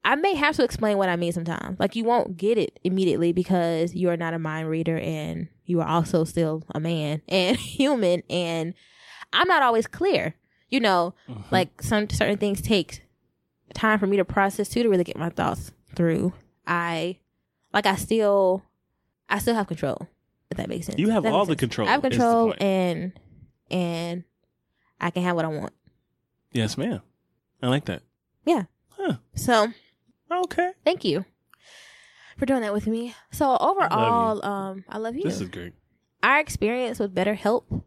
[0.03, 1.79] I may have to explain what I mean sometimes.
[1.79, 5.81] Like you won't get it immediately because you are not a mind reader and you
[5.81, 8.23] are also still a man and human.
[8.29, 8.73] And
[9.33, 10.35] I'm not always clear.
[10.69, 11.13] You know,
[11.49, 13.03] like some certain things take
[13.73, 16.33] time for me to process too to really get my thoughts through.
[16.65, 17.19] I
[17.73, 18.63] like I still,
[19.29, 20.07] I still have control.
[20.49, 20.99] If that makes sense.
[20.99, 21.59] You have all the sense.
[21.59, 23.13] control I have control and
[23.69, 24.23] and
[24.99, 25.73] I can have what I want.
[26.51, 27.01] Yes, ma'am.
[27.61, 28.01] I like that.
[28.45, 28.63] Yeah.
[28.89, 29.17] Huh.
[29.35, 29.67] So
[30.31, 30.71] Okay.
[30.83, 31.25] thank you
[32.37, 33.15] for doing that with me.
[33.31, 35.23] So overall, um, I love you.
[35.23, 35.73] This is great.
[36.23, 37.83] Our experience with BetterHelp,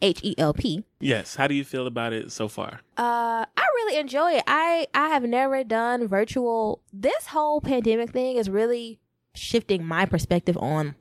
[0.00, 0.84] H E L P.
[1.00, 1.36] Yes.
[1.36, 2.80] How do you feel about it so far?
[2.98, 4.44] Uh, I really enjoy it.
[4.46, 6.82] I I have never done virtual.
[6.92, 8.98] This whole pandemic thing is really
[9.34, 10.94] shifting my perspective on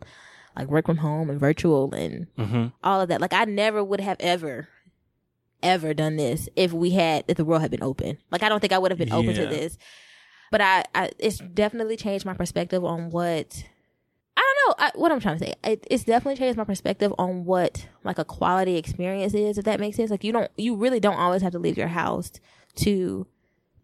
[0.55, 2.67] like work from home and virtual and Mm-hmm.
[2.83, 3.19] all of that.
[3.21, 4.69] Like I never would have ever
[5.63, 8.17] ever done this if we had if the world had been open.
[8.31, 9.77] Like I don't think I would have been open to this.
[10.51, 13.63] But I, I it's definitely changed my perspective on what
[14.37, 15.53] I don't know I, what I'm trying to say.
[15.63, 19.57] It, it's definitely changed my perspective on what like a quality experience is.
[19.57, 21.87] If that makes sense, like you don't, you really don't always have to leave your
[21.87, 22.31] house
[22.75, 23.27] to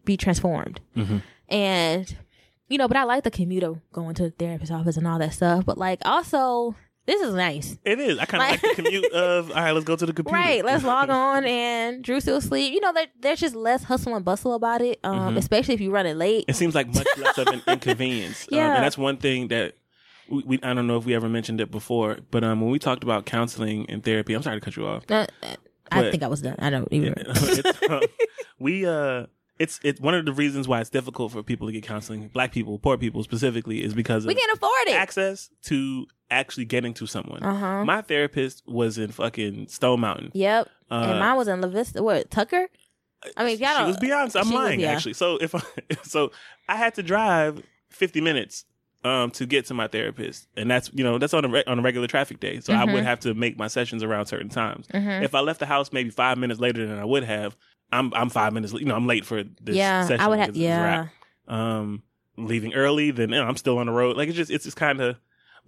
[0.04, 0.80] be transformed.
[0.96, 1.22] Mhm.
[1.48, 2.16] And
[2.68, 5.18] you know, but I like the commute of going to the therapist's office and all
[5.18, 5.64] that stuff.
[5.64, 6.74] But like also,
[7.08, 7.76] this is nice.
[7.84, 8.18] It is.
[8.18, 10.36] I kind of like, Like- the commute of, all right, let's go to the computer.
[10.38, 12.72] Right, let's log on and Drew still asleep.
[12.72, 15.36] You know, there, there's just less hustle and bustle about it, um, Mm-hmm.
[15.38, 16.44] especially if you run it late.
[16.46, 18.46] It seems like much less of an inconvenience.
[18.52, 18.74] Um, Yeah.
[18.76, 19.74] and that's one thing that
[20.30, 22.78] we, we, I don't know if we ever mentioned it before, but um, when we
[22.78, 25.04] talked about counseling and therapy, I'm sorry to cut you off.
[25.10, 25.56] Uh, uh,
[25.90, 26.56] I think I was done.
[26.58, 27.14] I don't even.
[27.26, 28.02] it's, um,
[28.58, 29.24] we uh
[29.58, 32.52] it's it's one of the reasons why it's difficult for people to get counseling black
[32.52, 34.94] people poor people specifically is because of we can't afford it.
[34.94, 37.42] access to actually getting to someone.
[37.42, 37.84] Uh-huh.
[37.84, 40.30] My therapist was in fucking Stone Mountain.
[40.34, 40.68] Yep.
[40.90, 42.02] Uh, and mine was in La Vista.
[42.02, 42.68] What Tucker?
[43.36, 44.40] I mean, if y'all she was Beyonce.
[44.40, 45.14] I'm lying actually.
[45.14, 45.60] So if I,
[46.02, 46.30] so,
[46.68, 48.64] I had to drive 50 minutes
[49.04, 51.78] um to get to my therapist, and that's you know that's on a re- on
[51.78, 52.58] a regular traffic day.
[52.60, 52.92] So I Mm-hmm.
[52.94, 54.86] would have to make my sessions around certain times.
[54.92, 57.56] If I left the house maybe five minutes later than I would have,
[57.92, 58.72] I'm I'm five minutes.
[58.72, 60.20] You know, I'm late for this Yeah, session.
[60.20, 60.48] I would have.
[60.48, 61.08] because it's a wrap.
[61.48, 61.78] Yeah.
[61.78, 62.02] Um,
[62.36, 64.16] leaving early, then you know, I'm still on the road.
[64.16, 65.16] Like it's just it's just kind of.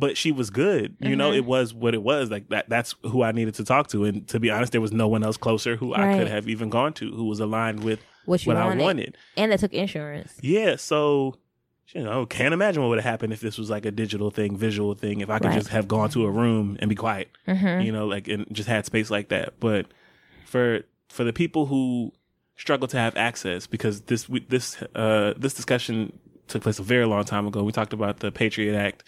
[0.01, 0.97] But she was good.
[1.01, 1.37] You know, Mhm.
[1.37, 2.31] it was what it was.
[2.31, 2.69] Like that.
[2.69, 4.05] That's who I needed to talk to.
[4.05, 6.71] And to be honest, there was no one else closer who I could have even
[6.71, 8.81] gone to who was aligned with What what wanted.
[8.81, 9.17] I wanted.
[9.37, 10.33] and that took insurance.
[10.41, 11.37] Yeah, so
[11.95, 14.57] you know, can't imagine what would have happened if this was like a digital thing,
[14.57, 15.21] visual thing.
[15.23, 15.57] If I could Right.
[15.59, 17.81] just have gone to a room and be quiet, Mm-hmm.
[17.85, 19.55] you know, like and just had space like that.
[19.61, 19.87] But
[20.47, 22.13] for for the people who
[22.57, 26.13] struggle to have access, because this we, this uh this discussion
[26.47, 27.63] took place a very long time ago.
[27.65, 29.03] We talked about the Patriot Act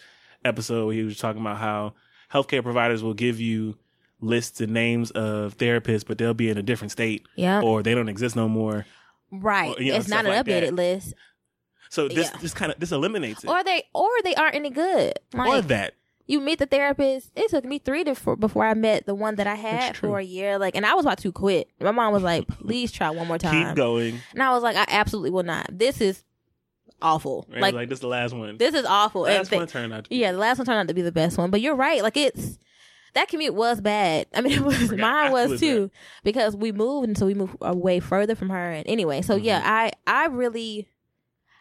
[0.44, 0.86] episode.
[0.86, 1.94] Where he was talking about how
[2.32, 3.76] healthcare providers will give you
[4.20, 7.60] lists and names of therapists, but they'll be in a different state, Yeah.
[7.60, 8.86] or they don't exist no more.
[9.30, 9.76] Right.
[9.76, 10.74] Or, you know, it's not an like updated that.
[10.74, 11.14] list.
[11.90, 12.38] So this Yeah.
[12.40, 13.48] this kind of this eliminates it.
[13.50, 15.14] Or they or they aren't any good.
[15.34, 15.94] Like or that.
[16.26, 17.30] you meet the therapist.
[17.36, 20.18] It took me three to four before I met the one that I had for
[20.18, 20.58] a year.
[20.58, 21.68] Like, and I was about to quit.
[21.80, 24.20] My mom was like, "Please try one more time." Keep going.
[24.32, 25.66] And I was like, "I absolutely will not.
[25.76, 26.24] This is
[27.02, 27.46] awful.
[27.50, 27.60] Right?
[27.60, 28.56] Like, Like, this is the last one.
[28.58, 30.04] this is awful." Last th- one turned out.
[30.04, 31.50] To be yeah, the last one turned out to be the best one.
[31.50, 32.02] But you're right.
[32.02, 32.58] Like it's
[33.14, 34.26] that commute was bad.
[34.34, 34.92] I mean, it was.
[34.92, 35.90] Mine was too
[36.24, 38.70] because we moved and so we moved away further from her.
[38.72, 39.70] And anyway, so yeah, Mm-hmm.
[39.70, 40.88] I I really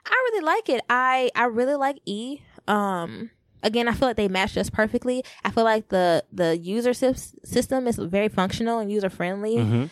[0.05, 0.81] I really like it.
[0.89, 2.39] I I really like E.
[2.67, 3.29] Um.
[3.63, 5.23] Again, I feel like they matched us perfectly.
[5.45, 9.57] I feel like the the user system is very functional and user friendly.
[9.57, 9.89] Mhm.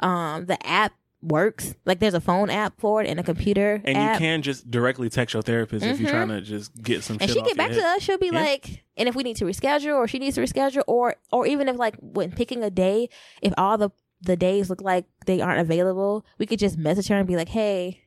[0.00, 0.92] Um, the app
[1.22, 1.74] works.
[1.84, 4.14] Like there's a phone app for it and a computer And app.
[4.14, 6.12] you can just directly text your therapist if you're Mhm.
[6.12, 8.40] trying to just get some and she get back your to us she'll be Yeah.
[8.40, 11.68] like and if we need to reschedule or she needs to reschedule or or even
[11.68, 13.08] if like when picking a day
[13.40, 17.16] if all the the days look like they aren't available we could just message her
[17.16, 18.00] and be like hey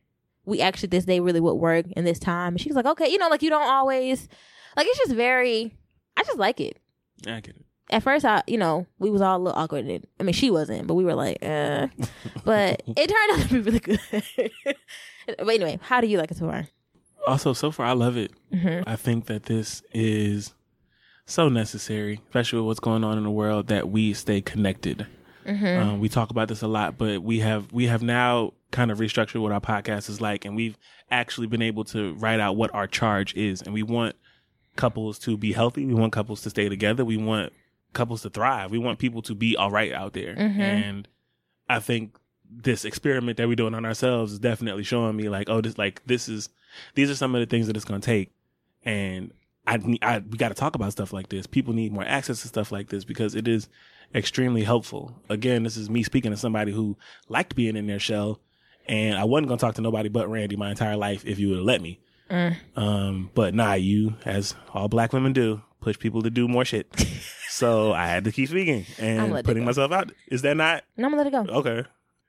[0.45, 3.18] we actually this day really would work in this time and she's like okay you
[3.18, 4.28] know like you don't always
[4.76, 5.74] like it's just very
[6.18, 6.78] i just like it
[7.26, 7.66] Yeah, I get it.
[7.92, 9.86] At first i you know we was all a little awkward
[10.20, 11.88] i mean she wasn't but we were like uh
[12.44, 14.00] but it turned out to be really good
[15.28, 16.68] but anyway how do you like it so far
[17.28, 18.32] Also, so far, I love it.
[18.54, 18.84] Mhm.
[18.86, 20.54] I think that this is
[21.26, 25.08] so necessary, especially with what's going on in the world, that we stay connected.
[25.44, 25.66] Mm-hmm.
[25.90, 29.00] Um, we talk about this a lot, but we have we have now kind of
[29.00, 30.78] restructured what our podcast is like, and we've
[31.10, 34.16] actually been able to write out what our charge is, and we want
[34.76, 35.84] couples to be healthy.
[35.86, 37.04] We want couples to stay together.
[37.04, 37.54] We want
[37.96, 38.70] couples to thrive.
[38.70, 40.60] We want people to be all right out there, Mhm.
[40.60, 41.08] and
[41.68, 42.16] I think
[42.48, 46.02] this experiment that we're doing on ourselves is definitely showing me like, oh, this like
[46.06, 46.50] this is
[46.93, 48.32] these are some of the things that it's going to take,
[48.84, 49.32] and
[49.66, 51.48] I, I we got to talk about stuff like this.
[51.48, 53.68] People need more access to stuff like this because it is
[54.14, 55.20] extremely helpful.
[55.30, 56.96] Again, this is me speaking to somebody who
[57.30, 58.39] liked being in their shell,
[58.88, 61.50] and I wasn't going to talk to nobody but Randy my entire life if you
[61.50, 62.00] would have let me.
[62.30, 62.56] Mm.
[62.76, 66.88] Um, but nah, you, as all black women do, push people to do more shit.
[67.56, 70.12] so I had to keep speaking and putting myself out.
[70.28, 71.84] Is that not and i'm gonna let it go okay?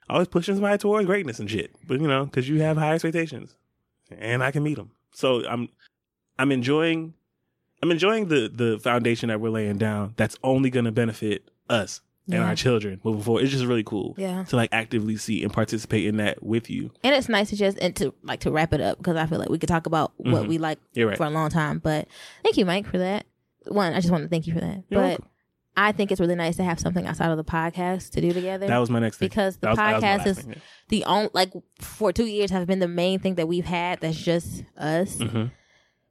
[0.09, 3.57] Always pushing somebody towards greatness and shit, but you know, because you have high expectations,
[4.17, 4.93] and I can meet them.
[5.13, 5.69] So I'm,
[6.39, 7.15] I'm enjoying,
[7.83, 10.15] I'm enjoying the the foundation that we're laying down.
[10.17, 12.45] That's only going to benefit us and Yeah.
[12.47, 13.43] our children moving forward.
[13.43, 14.45] It's just really cool, Yeah.
[14.45, 16.93] to like actively see and participate in that with you.
[17.03, 19.39] and it's nice to just and to like to wrap it up because I feel
[19.41, 20.49] like we could talk about what Mhm.
[20.49, 21.17] we like right.
[21.17, 21.79] for a long time.
[21.81, 22.07] But
[22.45, 23.27] thank you, Mike, for that.
[23.69, 24.85] One, I just want to thank you for that.
[24.89, 25.29] You're but welcome.
[25.79, 28.67] I think it's really nice to have something outside of the podcast to do together.
[28.67, 29.29] That was my next thing.
[29.29, 30.59] because the was- that was my podcast is thing, yeah.
[30.89, 34.17] the only like for two years has been the main thing that we've had that's
[34.17, 35.17] just us.
[35.19, 35.51] Mhm.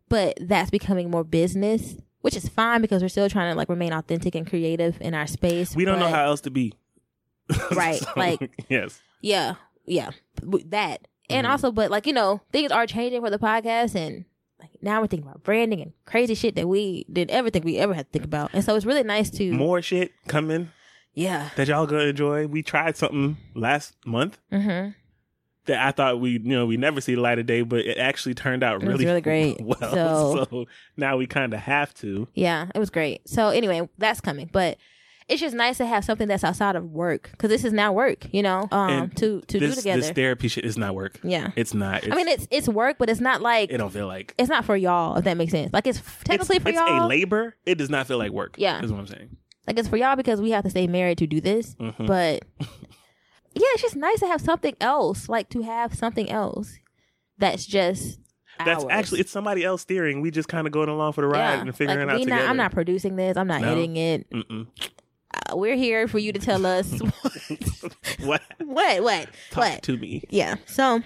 [0.08, 3.92] But that's becoming more business, which is fine because we're still trying to like remain
[3.92, 5.76] authentic and creative in our space.
[5.76, 6.74] We don't know how else to be.
[7.76, 10.12] Right, So, like- yes, Yeah, yeah,
[10.68, 11.50] that, and Mhm.
[11.50, 14.26] also, but like you know, things are changing for the podcast, and
[14.86, 17.94] now we're thinking about branding and crazy shit that we didn't ever think we ever
[17.94, 20.70] had to think about, and so it's really nice to, more shit coming
[21.16, 22.46] yeah, that y'all gonna enjoy.
[22.48, 24.90] We tried something last month mm-hmm.
[25.66, 27.98] that I thought we, you know, we never see the light of day, but it
[27.98, 29.62] actually turned out It was really, really great.
[29.62, 29.78] well.
[29.82, 30.66] So- So,
[30.98, 32.28] now we kind of have to.
[32.34, 33.28] yeah, it was great.
[33.28, 34.78] So anyway, that's coming, but
[35.28, 38.32] it's just nice to have something that's outside of work because this is now work,
[38.32, 40.02] you know, um, And to to this, do together.
[40.02, 41.20] This therapy shit is not work.
[41.24, 42.04] yeah, It's not.
[42.04, 44.50] It's, I mean it's it's work, but it's not like it don't feel like it's
[44.50, 45.74] not for y'all if that makes sense.
[45.74, 46.96] Like it's technically it's, for it's y'all.
[46.98, 47.56] It's a labor.
[47.66, 48.56] It does not feel like work.
[48.58, 48.82] Yeah.
[48.84, 49.36] is what I'm saying.
[49.68, 51.74] Like it's for y'all because we have to stay married to do this.
[51.76, 52.06] Mhm.
[52.06, 55.28] But yeah, it's just nice to have something else.
[55.28, 56.78] Like to have something else
[57.40, 58.20] that's just
[58.64, 58.92] That's hours.
[58.94, 60.22] actually it's somebody else steering.
[60.22, 61.62] We just kind of going along for the ride Yeah.
[61.62, 62.46] and figuring Like, out we together.
[62.46, 63.38] I'm not producing this.
[63.38, 63.72] I'm not No.
[63.72, 64.30] editing it.
[64.30, 64.68] Mm-mm.
[65.50, 66.92] Uh, we're here for you to tell us
[68.24, 68.42] what?
[68.60, 69.84] what, what, Talk what.
[69.84, 70.24] to me.
[70.30, 70.56] Yeah.
[70.66, 71.02] So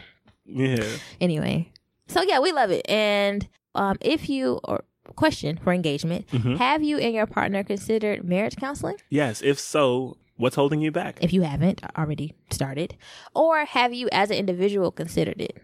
[0.45, 0.85] Yeah.
[1.21, 1.71] anyway,
[2.07, 2.85] so yeah, we love it.
[2.89, 4.83] And um, if you or
[5.15, 6.57] question for engagement, Mhm.
[6.57, 8.97] have you and your partner considered marriage counseling?
[9.09, 9.41] Yes.
[9.41, 11.17] If so, what's holding you back?
[11.21, 12.95] If you haven't already started,
[13.35, 15.57] or have you as an individual considered it?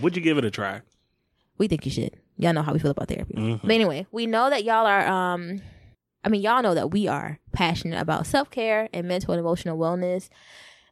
[0.00, 0.80] Would you give it a try?
[1.58, 2.16] We think you should.
[2.38, 3.34] Y'all know how we feel about therapy.
[3.34, 3.60] Mhm.
[3.62, 5.60] But anyway, we know that y'all are um
[6.24, 10.28] I mean y'all know that we are passionate about self-care and mental and emotional wellness.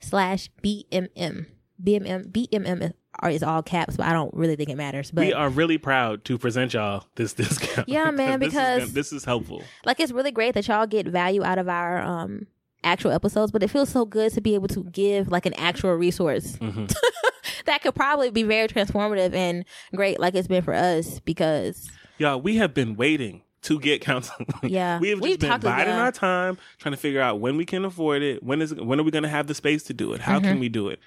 [0.00, 1.46] slash BMM.
[1.82, 5.10] BMM BMM is, are- is all caps, but I don't really think it matters.
[5.10, 7.88] But we are really proud to present y'all this discount.
[7.88, 9.62] Yeah, man, this because- gonna- this is helpful.
[9.84, 12.46] like it's really great that y'all get value out of our um
[12.82, 15.92] actual episodes, but it feels so good to be able to give like an actual
[15.94, 16.90] resource Mhm.
[17.66, 21.20] that could probably be very transformative and great, like it's been for us.
[21.20, 24.46] Because Y'all, we have been waiting to get counseling.
[24.62, 24.98] Yeah.
[24.98, 27.84] we have just We've been biding our time, trying to figure out when we can
[27.84, 28.42] afford it.
[28.42, 30.20] When is when are we going to have the space to do it?
[30.22, 31.00] How can we do it?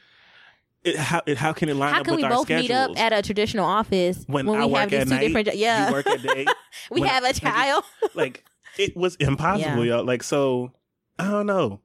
[0.83, 2.69] It how it, how can it line how up can with we our both schedules?
[2.69, 5.47] meet up at a traditional office when, when I we have these two night, different?
[5.47, 6.45] jo- Yeah, you work at day.
[6.91, 7.83] we when- have a like, child.
[8.13, 8.43] like
[8.77, 9.95] it was impossible, Yeah.
[9.97, 10.05] y'all.
[10.05, 10.71] Like so,
[11.19, 11.81] I don't know.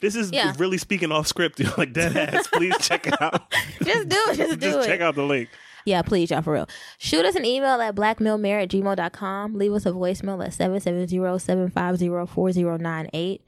[0.00, 0.52] This is Yeah.
[0.58, 1.72] really speaking off script, y'all.
[1.78, 2.46] Like dead ass.
[2.48, 3.50] Please check it out.
[3.82, 4.36] Just do it.
[4.36, 4.86] Just do Just it.
[4.90, 5.48] check out the link.
[5.84, 6.68] Yeah, please, y'all, for real.
[6.98, 9.54] Shoot us an email at blackmailmare at gmail.com.
[9.54, 13.40] Leave us a voicemail at 770-750-4098.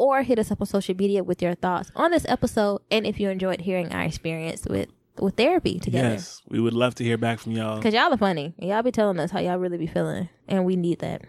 [0.00, 3.20] Or hit us up on social media with your thoughts on this episode and if
[3.20, 4.88] you enjoyed hearing our experience with,
[5.18, 6.14] with therapy together.
[6.14, 7.76] Yes, we would love to hear back from y'all.
[7.76, 8.54] Because y'all are funny.
[8.58, 10.30] Y'all be telling us how y'all really be feeling.
[10.48, 11.20] And we need that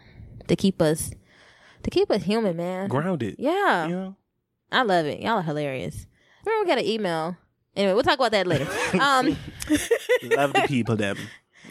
[0.47, 1.11] to keep us
[1.84, 2.88] to keep us human, man.
[2.88, 3.36] Grounded.
[3.38, 3.88] Yeah.
[3.88, 4.15] You know.
[4.72, 5.19] I love it.
[5.19, 6.05] Y'all are hilarious.
[6.45, 7.36] Remember we got an email.
[7.76, 8.67] Anyway, we'll talk about that later.
[9.01, 9.38] Um
[10.24, 11.17] Love the people, them.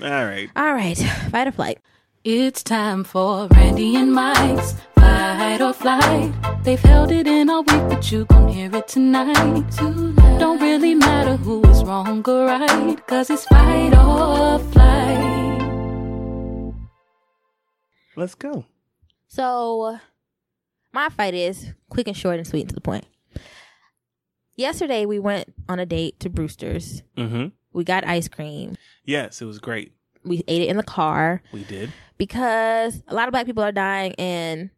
[0.02, 0.50] All right.
[0.54, 0.98] all right.
[1.30, 1.78] Fight or flight.
[2.24, 4.74] It's time for Randy and Mike's
[5.20, 6.32] Fight or Flight.
[6.64, 9.68] They've held it in all week, but you gon' hear it tonight.
[10.38, 15.60] Don't really matter who is wrong or right, cause it's Fight or Flight.
[18.16, 18.64] Let's go.
[19.28, 19.98] So,
[20.94, 23.04] my fight is quick and short and sweet and to the point.
[24.56, 27.02] Yesterday, we went on a date to Brewster's.
[27.18, 27.48] Mm-hmm.
[27.74, 28.76] We got ice cream.
[29.04, 29.92] Yes, it was great.
[30.24, 31.92] We ate it in the car We did.
[32.16, 34.70] because a lot of black people are dying, and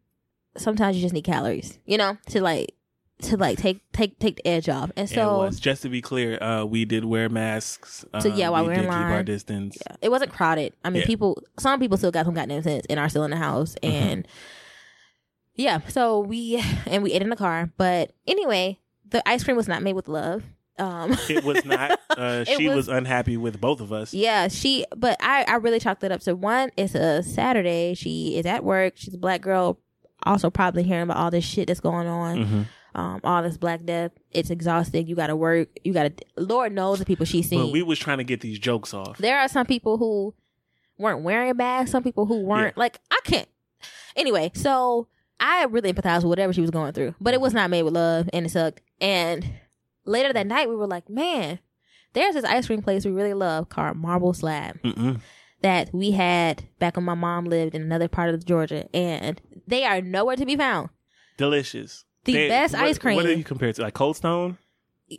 [0.57, 2.73] sometimes you just need calories, you know, to like
[3.21, 4.91] to like take take take the edge off.
[4.97, 8.03] And so just to be clear, uh, we did wear masks.
[8.13, 9.25] Um, So, yeah, while we we're in did keep our line.
[9.25, 9.77] distance.
[10.01, 10.73] it wasn't crowded.
[10.83, 11.07] I mean, Yeah.
[11.07, 13.75] people, some people still got some goddamn sense and are still in the house.
[13.81, 13.95] Mm-hmm.
[13.95, 14.27] And
[15.55, 17.71] yeah, so we, and we ate in the car.
[17.77, 20.43] But anyway, the ice cream was not made with love.
[20.79, 21.99] Um, It was not.
[22.09, 24.13] Uh, she was, was- unhappy with both of us.
[24.13, 27.93] yeah, she, but I, I really chalked it up to one, it's a Saturday.
[27.93, 28.93] She is at work.
[28.97, 29.77] She's a black girl,
[30.25, 32.37] also probably hearing about all this shit that's going on.
[32.45, 32.65] Mhm.
[32.95, 34.11] Um, all this black death.
[34.31, 35.07] It's exhausting.
[35.07, 35.69] You got to work.
[35.83, 37.59] You got to, Lord knows the people she's seen.
[37.59, 39.17] But we was trying to get these jokes off.
[39.17, 40.33] there are some people who
[40.99, 43.47] weren't wearing a bag, some people who weren't like I can't.
[44.15, 45.07] Anyway, so
[45.39, 47.95] I really empathize with whatever she was going through, but it was not made with
[47.95, 48.81] love and it sucked.
[49.01, 49.43] And
[50.05, 51.57] later that night, we were like, man,
[52.13, 55.19] there's this ice cream place we really love called Marble Slab Mm-mm.
[55.63, 59.83] That we had back when my mom lived in another part of Georgia, and they
[59.85, 60.89] are nowhere to be found.
[61.37, 62.05] Delicious.
[62.25, 63.15] The They- best what- ice cream.
[63.15, 63.81] What are you compared to?
[63.81, 64.57] Like Cold Stone?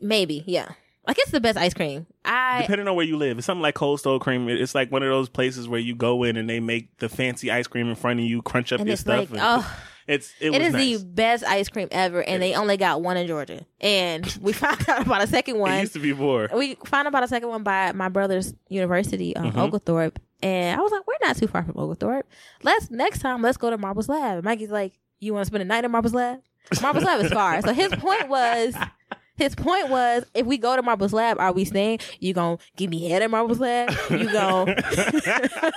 [0.01, 0.69] Maybe, yeah.
[1.07, 2.07] Like it's the best ice cream.
[2.25, 4.49] I Depending on where you live, it's something like Cold Stone Cream.
[4.49, 7.51] It's like one of those places where you go in and they make the fancy
[7.51, 9.31] ice cream in front of you, crunch up and your stuff.
[9.31, 9.77] like, and oh,
[10.07, 10.99] it's it, It is nice.
[11.01, 12.59] the best ice cream ever, and It they is.
[12.59, 13.65] only got one in Georgia.
[13.81, 15.81] And we found out about a second It one.
[15.81, 16.49] used to be more.
[16.55, 19.59] We found out about a second one by my brother's university, um, Mhm.
[19.59, 20.19] Oglethorpe.
[20.43, 22.27] And I was like, we're not too far from Oglethorpe.
[22.63, 24.37] Let's next time, let's go to Marble Slab.
[24.37, 26.41] And Mikey's like, you want to spend a night in Marble Slab?
[26.83, 27.61] Marble Slab is far.
[27.63, 28.75] So his point was,
[29.37, 31.99] his point was, if we go to Marble Slab, are we staying?
[32.21, 33.91] You gonna give me head at Marble Slab?
[34.11, 34.75] You gonna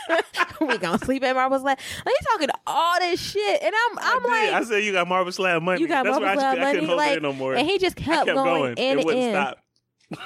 [0.61, 1.77] we gonna sleep at Marble Slab?
[2.05, 4.61] Like he's talking all this shit, and I'm I'm I like.
[4.61, 5.81] I said you got Marble Lab money.
[5.81, 7.55] you got That's Marble why I, just- I couldn't money, hold it like, no more.
[7.55, 8.73] and he just kept, kept going, going.
[8.73, 9.31] in it and wouldn't in.
[9.33, 9.57] stop.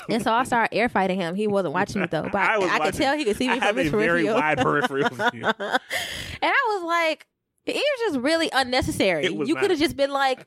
[0.10, 1.34] And so I started air fighting him.
[1.36, 3.56] He wasn't watching me though, but I, was I, could tell he could see me
[3.56, 7.26] I from his a very wide peripheral and I was like,
[7.66, 9.30] it was just really unnecessary.
[9.30, 10.46] Was You could have just been like,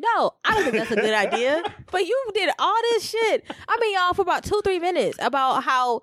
[0.00, 1.62] No, I don't think that's a good idea.
[1.90, 3.44] But you did all this shit.
[3.68, 6.02] I mean, y'all for about two, three minutes about how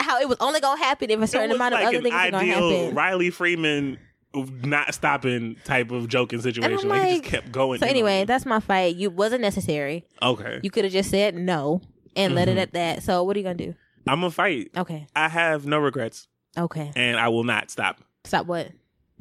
[0.00, 2.30] how it was only gonna happen if a certain amount like of other things are
[2.30, 2.94] gonna ideal happen.
[2.94, 3.98] Riley Freeman
[4.34, 6.78] not stopping type of joking situation.
[6.82, 7.80] I'm like, he just kept going.
[7.80, 8.26] So anyway, it.
[8.26, 8.96] that's my fight.
[8.96, 10.06] You wasn't necessary.
[10.22, 10.60] okay.
[10.62, 11.80] You could have just said no
[12.16, 12.58] and let it Mm-hmm.
[12.60, 13.02] at that.
[13.02, 13.74] So what are you gonna do?
[14.06, 14.70] I'm gonna fight.
[14.76, 15.06] Okay.
[15.14, 16.90] I have no regrets, Okay.
[16.96, 18.70] and I will not stop Stop what?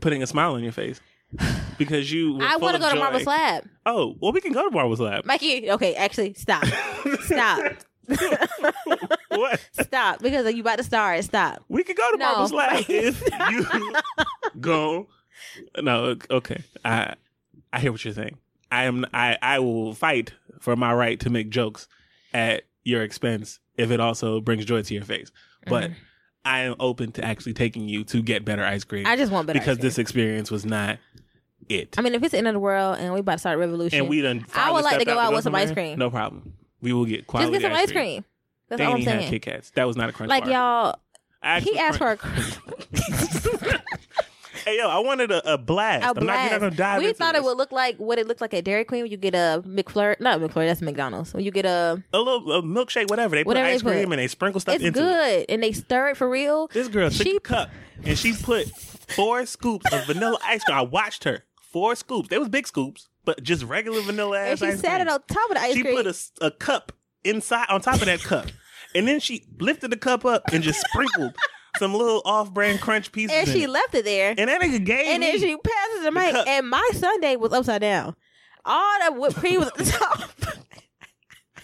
[0.02, 1.02] putting a smile on your face
[1.78, 2.40] because you.
[2.42, 3.68] I want to go to Marvel's Lab.
[3.86, 5.26] Oh well, we can go to Marvel's Lab.
[5.26, 6.66] Mikey, okay, actually, stop.
[7.22, 7.74] stop.
[9.30, 9.60] what?
[9.82, 10.22] Stop.
[10.22, 11.24] Because you about to start.
[11.24, 11.64] Stop.
[11.70, 12.34] We can go to No.
[12.40, 12.50] lab.
[12.50, 13.96] Slab if you
[14.60, 15.08] go.
[15.82, 16.64] No, okay.
[16.84, 17.16] I
[17.72, 18.38] I hear what you're saying.
[18.72, 19.06] I am.
[19.14, 21.88] I I will fight for my right to make jokes
[22.34, 25.32] at your expense if it also brings joy to your face.
[25.66, 25.94] But mm-hmm.
[26.46, 29.06] I am open to actually taking you to get better ice cream.
[29.06, 29.88] I just want better because ice cream.
[29.88, 30.98] this experience was not
[31.68, 31.96] it.
[31.98, 33.60] I mean, if it's the end of the world and we about to start a
[33.60, 34.46] revolution, and we done.
[34.56, 36.00] I would like to go out with some ice cream.
[36.00, 36.54] No problem.
[36.82, 37.52] We will get just quality.
[37.52, 38.24] get some ice cream.
[38.70, 39.30] That's They all I'm saying.
[39.30, 39.72] Kit Kats.
[39.72, 40.52] That was not a crunch Like bar.
[40.54, 41.00] y'all,
[41.42, 42.56] I he asked for a crunch.
[44.66, 46.04] Hey yo, I wanted a, a blast.
[46.04, 46.52] a I'm not, blast.
[46.52, 47.42] not gonna dive we thought this.
[47.42, 49.64] it would look like what it looked like at Dairy Queen when you get a
[49.66, 50.20] McFlurry.
[50.20, 51.34] Not McFlurry, that's McDonald's.
[51.34, 53.36] When you get a, a little a milkshake, whatever.
[53.36, 53.92] They Whatever put they ice put.
[53.94, 55.04] cream and they sprinkle stuff it's into it.
[55.04, 56.68] good, and they stir it for real.
[56.74, 57.70] This girl took She- a cup
[58.04, 60.78] and she put four scoops of vanilla ice cream.
[60.78, 61.46] I watched her.
[61.72, 62.30] Four scoops.
[62.30, 65.08] They was big scoops, but just regular vanilla And ass she sat cream.
[65.08, 65.98] it on top of the ice she cream.
[65.98, 66.92] She put a cup
[67.24, 68.48] inside on top of that cup,
[68.96, 71.36] and then she lifted the cup up and just sprinkled
[71.80, 73.36] some little off-brand crunch pieces.
[73.36, 73.70] and she it.
[73.70, 74.36] left it there.
[74.38, 75.32] And that nigga gave and me.
[75.32, 76.48] then she passes the mic, cup.
[76.48, 78.16] and my sundae was upside down.
[78.66, 80.30] All that whipped cream was at the top.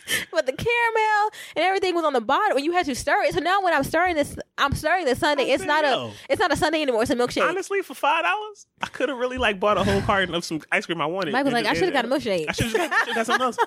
[0.32, 3.34] But the caramel and everything was on the bottom when you had to stir it.
[3.34, 5.50] So now when I'm stirring this, I'm stirring this sundae.
[5.50, 6.08] Oh, it's not know.
[6.08, 7.04] a, it's not a sundae anymore.
[7.04, 7.48] It's a milkshake.
[7.48, 10.62] Honestly, for five dollars, I could have really like bought a whole carton of some
[10.72, 11.32] ice cream I wanted.
[11.32, 12.46] Mike was like, I should have got a milkshake.
[12.50, 13.58] I should have got, got something else.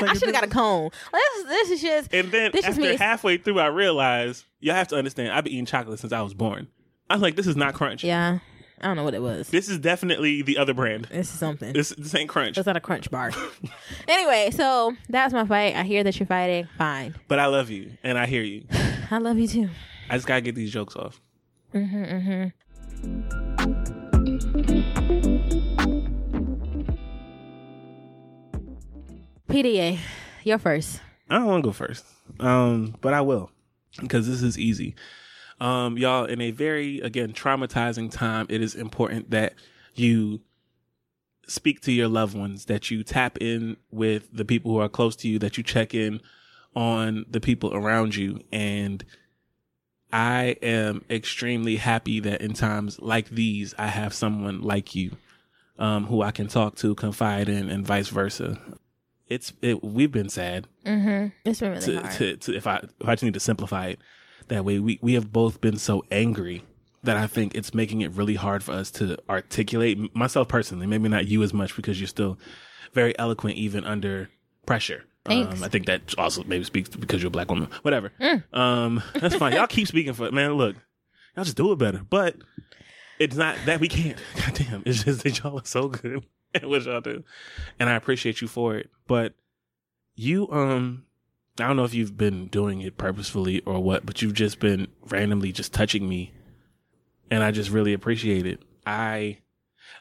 [0.00, 0.90] I should have got a cone.
[1.12, 2.14] This, this is just.
[2.14, 5.32] And then after halfway through, I realized y'all have to understand.
[5.32, 6.68] I've been eating chocolate since I was born.
[7.10, 8.04] I was like, this is not crunch.
[8.04, 8.38] Yeah,
[8.82, 9.48] I don't know what it was.
[9.48, 11.04] This is definitely the other brand.
[11.04, 11.72] This is something.
[11.72, 12.58] This this ain't crunch.
[12.58, 13.30] It's not a crunch bar.
[14.08, 15.76] anyway, so that's my fight.
[15.76, 16.68] I hear that you're fighting.
[16.78, 17.14] Fine.
[17.28, 18.64] But I love you and I hear you.
[19.10, 19.70] I love you too.
[20.10, 21.20] I just gotta get these jokes off.
[29.48, 29.98] PDA,
[30.42, 31.00] you're first.
[31.30, 32.04] I don't want to go first,
[32.40, 33.50] um, but I will
[34.00, 34.96] because this is easy.
[35.62, 39.54] Um, y'all, in a very again traumatizing time, it is important that
[39.94, 40.40] you
[41.46, 45.14] speak to your loved ones, that you tap in with the people who are close
[45.16, 46.20] to you, that you check in
[46.74, 49.04] on the people around you, and
[50.12, 55.12] I am extremely happy that in times like these, I have someone like you,
[55.78, 58.58] um, who I can talk to, confide in, and vice versa.
[59.28, 59.84] It's it.
[59.84, 61.28] We've been sad Mm-hmm.
[61.44, 62.12] It's been really to, hard.
[62.14, 64.00] to, to if I if I just need to simplify it
[64.52, 66.64] that way, we we have both been so angry
[67.04, 70.86] that I think it's making it really hard for us to articulate myself personally.
[70.86, 72.38] Maybe not you as much because you're still
[72.92, 74.28] very eloquent even under
[74.66, 75.04] pressure.
[75.26, 77.68] Um, I think that also maybe speaks because you're a black woman.
[77.82, 78.12] Whatever.
[78.20, 78.42] Mm.
[78.52, 79.52] Um, that's fine.
[79.52, 80.54] y'all keep speaking for it, man.
[80.54, 80.76] Look,
[81.34, 82.02] y'all just do it better.
[82.08, 82.36] But
[83.18, 84.18] it's not that we can't.
[84.36, 84.82] God damn.
[84.84, 86.24] It's just that y'all are so good
[86.54, 87.24] at what y'all do,
[87.78, 88.90] and I appreciate you for it.
[89.06, 89.34] But
[90.14, 91.04] you, um,
[91.58, 94.88] I don't know if you've been doing it purposefully or what, but you've just been
[95.08, 96.32] randomly just touching me,
[97.30, 98.60] and I just really appreciate it.
[98.86, 99.38] I,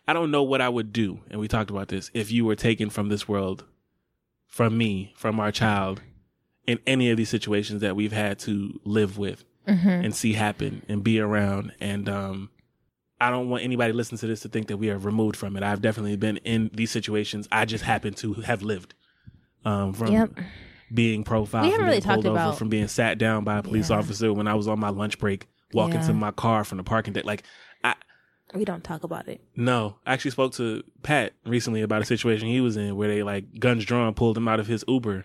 [0.08, 2.56] I don't know what I would do, and we talked about this if you were
[2.56, 3.66] taken from this world,
[4.48, 6.02] from me, from our child,
[6.68, 9.88] in any of these situations that we've had to live with Mm-hmm.
[9.90, 11.72] and see happen and be around.
[11.80, 12.50] And um,
[13.22, 15.62] I don't want anybody listening to this to think that we are removed from it.
[15.62, 17.48] I've definitely been in these situations.
[17.52, 18.96] I just happen to have lived
[19.64, 20.32] um, from Yep.
[20.94, 23.90] Being profiled, We haven't really talked over, about- from being sat down by a police
[23.90, 23.98] Yeah.
[23.98, 26.08] officer when I was on my lunch break, walking Yeah.
[26.08, 27.26] to my car from the parking deck.
[27.26, 27.44] Like,
[27.84, 27.96] I
[28.54, 29.40] We don't talk about it.
[29.56, 33.24] no, I actually spoke to Pat recently about a situation he was in where they
[33.24, 35.24] like guns drawn pulled him out of his Uber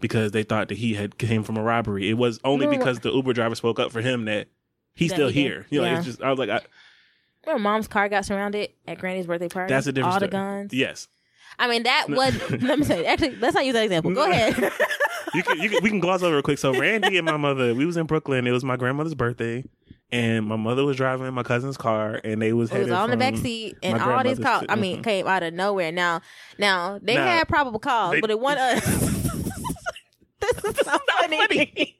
[0.00, 2.08] because they thought that he had came from a robbery.
[2.08, 4.46] It was only because the Uber driver spoke up for him that
[4.94, 5.66] he's That still he here.
[5.70, 5.96] You know, Yeah.
[5.96, 6.60] it's just I was like, I,
[7.46, 9.72] Remember, mom's car got surrounded at Granny's birthday party.
[9.72, 10.42] that's a different All the story.
[10.42, 10.72] guns.
[10.72, 11.08] Yes,
[11.58, 12.50] I mean, that was.
[12.62, 13.04] let me say.
[13.06, 14.12] Actually, let's not use that example.
[14.14, 14.56] Go ahead.
[15.34, 16.58] you can, you can we can gloss over real quick.
[16.58, 18.46] So Randy and my mother, we was in Brooklyn.
[18.46, 19.64] It was my grandmother's birthday.
[20.10, 23.18] And my mother was driving my cousin's car, and they was It was all the
[23.18, 24.62] back seat, and all these calls.
[24.64, 25.04] to- I mean, Mhm.
[25.04, 25.92] came out of nowhere.
[25.92, 26.22] Now,
[26.58, 29.17] now they Now, had probable cause, they- but it wasn't us.
[30.62, 31.96] this It's not funny.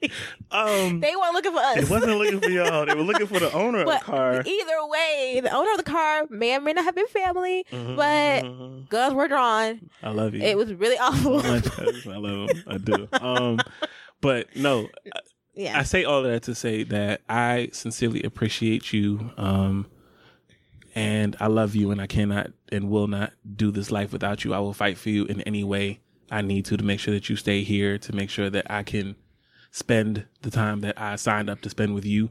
[0.50, 1.76] um, they weren't looking for us.
[1.78, 2.86] it wasn't looking for y'all.
[2.86, 4.42] They were looking for the owner of the car.
[4.44, 7.96] either way, the owner of the car may or may not have been family, Mhm,
[7.96, 8.88] but mhm.
[8.88, 9.90] guns were drawn.
[10.02, 10.42] I love you.
[10.42, 11.40] It was really awful.
[11.40, 12.64] I love him.
[12.66, 13.08] I do.
[13.12, 13.60] Um,
[14.20, 14.88] but no,
[15.54, 15.78] yeah.
[15.78, 19.30] I say all that to say that I sincerely appreciate you.
[19.36, 19.86] Um,
[20.94, 24.52] and I love you, and I cannot and will not do this life without you.
[24.54, 26.00] I will fight for you in any way
[26.30, 28.82] I need to to make sure that you stay here, to make sure that I
[28.82, 29.16] can
[29.70, 32.30] spend the time that I signed up to spend with you.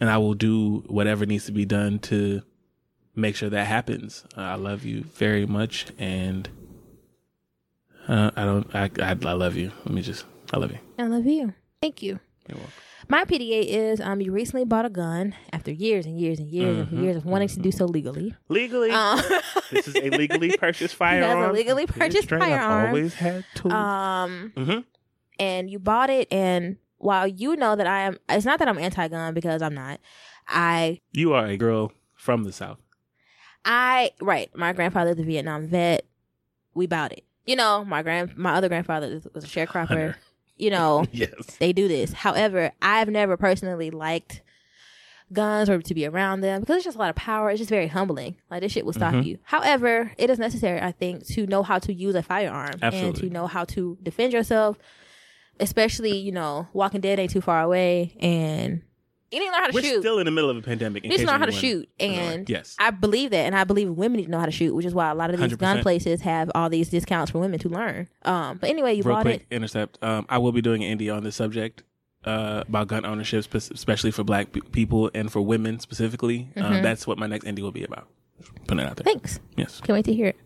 [0.00, 2.42] And I will do whatever needs to be done to
[3.16, 4.24] make sure that happens.
[4.36, 6.48] Uh, I love you very much, and
[8.06, 8.74] uh, I don't.
[8.74, 9.72] I, I I love you.
[9.84, 10.24] Let me just.
[10.52, 10.78] I love you.
[10.98, 11.52] I love you.
[11.82, 12.20] Thank you.
[12.48, 12.72] You're welcome.
[13.10, 16.76] My PDA is um you recently bought a gun after years and years and years
[16.86, 16.94] Mm-hmm.
[16.94, 18.34] and years of wanting to do so legally.
[18.48, 19.18] Legally, Um,
[19.70, 21.52] this is a legally purchased firearm.
[21.54, 22.42] legally Pretty purchased straight.
[22.42, 23.72] I've always had tools.
[23.72, 24.84] um Mhm.
[25.38, 28.78] and you bought it and while you know that I am it's not that I'm
[28.78, 30.00] anti-gun because I'm not.
[30.46, 32.78] I You are a girl from the south.
[33.64, 36.04] I right, my grandfather's a Vietnam vet.
[36.74, 37.24] We bought it.
[37.46, 39.86] You know, my grand my other grandfather was a sharecropper.
[39.88, 40.16] Hunter.
[40.58, 41.56] You know, Yes.
[41.58, 42.12] they do this.
[42.12, 44.42] However, I've never personally liked
[45.32, 47.50] guns or to be around them because it's just a lot of power.
[47.50, 48.36] It's just very humbling.
[48.50, 49.24] Like this shit will stop Mhm.
[49.26, 49.38] you.
[49.44, 53.28] However, it is necessary, I think, to know how to use a firearm and to
[53.28, 54.78] know how to defend yourself.
[55.60, 58.82] Especially, you know, Walking Dead ain't too far away, and
[59.32, 60.00] need to learn how to We're shoot.
[60.00, 61.04] still in the middle of a pandemic.
[61.04, 63.90] in need to learn how to shoot, and yes, I believe that, and I believe
[63.90, 65.78] women need to know how to shoot, which is why a lot of these gun
[65.78, 65.82] 100%.
[65.82, 68.08] places have all these discounts for women to learn.
[68.22, 69.54] Um, but anyway, you real bought quick it.
[69.54, 69.98] intercept.
[70.02, 71.82] Um, I will be doing an indie on this subject
[72.24, 76.48] uh, about gun ownership, spe- especially for Black pe- people and for women specifically.
[76.56, 76.74] Mm-hmm.
[76.76, 78.08] Um, that's what my next indie will be about.
[78.66, 79.04] Putting it out there.
[79.04, 79.40] Thanks.
[79.56, 79.80] Yes.
[79.80, 80.36] Can't wait to hear it.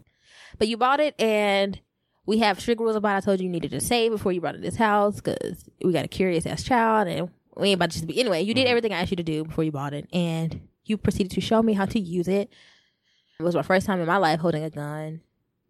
[0.58, 1.78] But you bought it, and
[2.26, 3.14] we have strict rules about.
[3.14, 3.16] It.
[3.18, 5.64] I told you you needed to save before you brought it to this house because
[5.84, 8.18] we got a curious ass child, and we ain't about to just be.
[8.20, 10.96] Anyway, you did everything I asked you to do before you bought it, and you
[10.96, 12.50] proceeded to show me how to use it.
[13.38, 15.20] It was my first time in my life holding a gun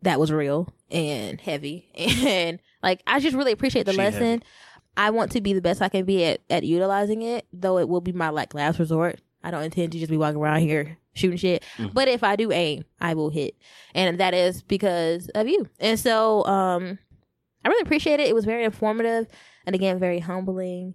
[0.03, 4.21] that was real and heavy, and like I just really appreciate the She lesson.
[4.23, 4.43] heavy.
[4.97, 7.89] I want to be the best I can be at, at utilizing it, though it
[7.89, 9.21] will be my like last resort.
[9.43, 11.65] I don't intend to just be walking around here shooting shit.
[11.95, 13.57] But if I do aim, I will hit.
[13.95, 15.69] And that is because of you.
[15.81, 16.99] And so um
[17.65, 18.29] I really appreciate it.
[18.29, 19.27] It was very informative
[19.67, 20.95] and again very humbling.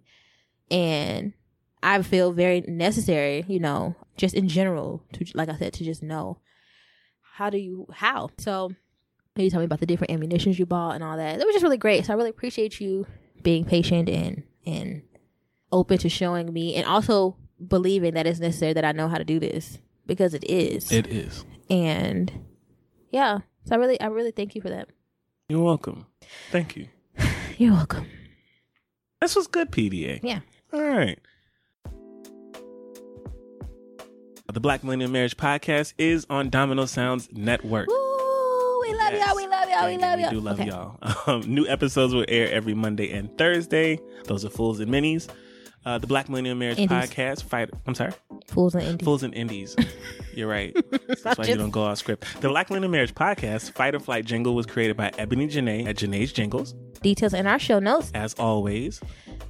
[0.69, 1.33] And
[1.81, 6.03] I feel very necessary, you know, just in general to like I said, to just
[6.03, 6.39] know
[7.21, 8.29] how do you how.
[8.37, 8.71] So
[9.35, 11.39] you tell me about the different ammunitions you bought and all that.
[11.39, 12.05] It was just really great.
[12.05, 13.05] So I really appreciate you
[13.43, 15.03] being patient and and
[15.71, 19.23] open to showing me and also believing that it's necessary that I know how to
[19.23, 20.91] do this because it is.
[20.91, 21.45] It is.
[21.69, 22.31] and
[23.11, 23.39] yeah.
[23.65, 24.89] So I really I really thank you for that.
[25.49, 26.07] You're welcome.
[26.51, 26.87] Thank you.
[27.57, 28.07] You're welcome.
[29.21, 30.19] This was good, PDA.
[30.23, 30.39] Yeah.
[30.73, 31.19] All right.
[34.53, 37.87] The Black Millennial Marriage Podcast is on Domino Sounds Network.
[37.89, 38.79] Woo!
[38.81, 39.27] We love Yes.
[39.27, 39.35] y'all.
[39.35, 39.87] We love y'all.
[39.87, 40.29] We love y'all.
[40.31, 40.69] We do love Okay.
[40.69, 40.97] y'all.
[41.27, 43.99] Um, new episodes will air every Monday and Thursday.
[44.25, 45.27] Those are Fools and Minis.
[45.85, 46.97] Uh, the Black Millennial Marriage Indies.
[47.09, 47.43] Podcast.
[47.43, 47.69] Fight.
[47.85, 48.13] I'm sorry.
[48.47, 49.05] Fools and indies.
[49.05, 49.75] Fools and Indies.
[50.33, 50.75] You're right.
[51.23, 52.25] That's why you don't go off script.
[52.41, 55.97] The Black Millennial Marriage Podcast, Fight or Flight jingle was created by Ebony Janae at
[55.97, 56.73] Janae's Jingles.
[57.01, 58.11] Details in our show notes.
[58.13, 59.01] As always,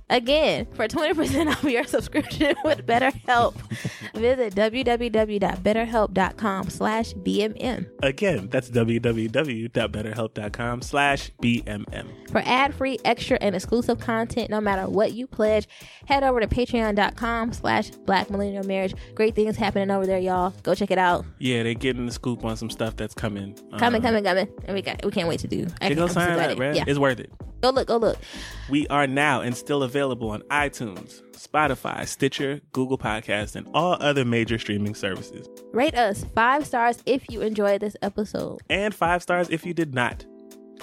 [0.09, 3.55] Again, for 20% off your subscription with BetterHelp,
[4.13, 7.89] visit www.betterhelp.com slash BMM.
[8.03, 12.29] again, that's www.betterhelp.com slash BMM.
[12.31, 15.67] For ad-free, extra, and exclusive content, no matter what you pledge,
[16.05, 18.93] head over to patreon.com slash black millennial marriage.
[19.15, 20.53] Great things happening over there, y'all.
[20.63, 21.25] Go check it out.
[21.39, 23.55] Yeah, they're getting the scoop on some stuff that's coming.
[23.77, 24.47] Coming, Um, coming, coming.
[24.65, 25.67] And we got we can't wait to do.
[25.81, 26.75] I You go I'm so sign up, bruh.
[26.75, 26.83] Yeah.
[26.87, 27.31] It's worth it.
[27.61, 28.17] Go look, go look.
[28.69, 34.25] We are now and still available on iTunes, Spotify, Stitcher, Google Podcasts, and all other
[34.25, 35.47] major streaming services.
[35.73, 38.59] Rate us five stars if you enjoyed this episode.
[38.69, 40.25] And five stars if you did not.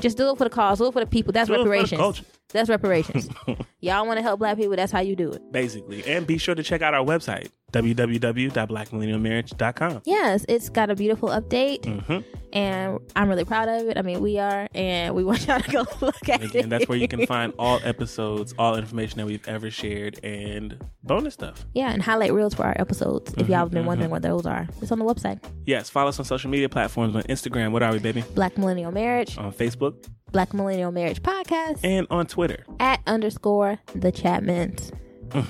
[0.00, 0.78] Just do it for the cause.
[0.78, 1.32] Do it for the people.
[1.32, 2.22] That's Do it for the reparations.
[2.48, 3.28] That's reparations.
[3.80, 4.74] Y'all want to help black people?
[4.76, 5.52] That's how you do it.
[5.52, 6.04] Basically.
[6.04, 10.02] And be sure to check out our website, www.blackmillennialmarriage.com.
[10.04, 12.18] Yes, it's got a beautiful update, Mm-hmm.
[12.52, 13.98] and I'm really proud of it.
[13.98, 16.50] I mean, we are, and we want y'all to go look at it.
[16.50, 20.78] Again, that's where you can find all episodes, all information that we've ever shared, and
[21.02, 21.66] bonus stuff.
[21.74, 23.32] yeah, and highlight reels for our episodes.
[23.36, 25.42] If y'all have Mm-hmm, been wondering what those are, it's on the website.
[25.66, 27.72] Yes, follow us on social media platforms on Instagram.
[27.72, 28.22] What are we, baby?
[28.34, 32.64] Black Millennial Marriage, On Facebook Black Millennial Marriage Podcast, and on Twitter.
[32.80, 34.92] at underscore the Chapmans.
[35.30, 35.46] Mm.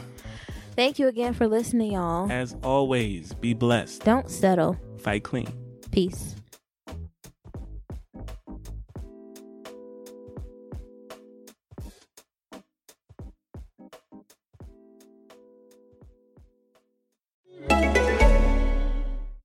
[0.76, 2.30] Thank you again for listening, y'all.
[2.30, 4.04] As always, be blessed.
[4.04, 4.76] Don't settle.
[4.98, 5.46] Fight clean.
[5.92, 6.34] Peace.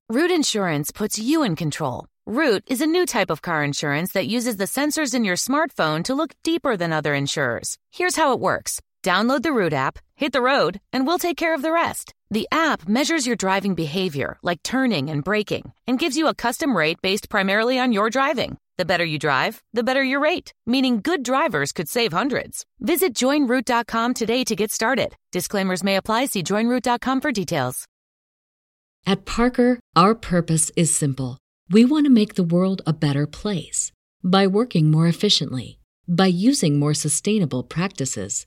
[0.08, 2.06] Root Insurance puts you in control.
[2.26, 6.02] Root is a new type of car insurance that uses the sensors in your smartphone
[6.04, 7.78] to look deeper than other insurers.
[7.92, 8.80] Here's how it works.
[9.02, 12.12] Download the Root app, hit the road, and we'll take care of the rest.
[12.30, 16.76] The app measures your driving behavior, like turning and braking, and gives you a custom
[16.76, 18.58] rate based primarily on your driving.
[18.76, 22.64] The better you drive, the better your rate, meaning good drivers could save hundreds.
[22.80, 25.14] Visit joinroot.com today to get started.
[25.32, 26.26] Disclaimers may apply.
[26.26, 27.86] See joinroot.com for details.
[29.06, 31.38] At Parker, our purpose is simple.
[31.70, 36.78] We want to make the world a better place by working more efficiently, by using
[36.78, 38.46] more sustainable practices,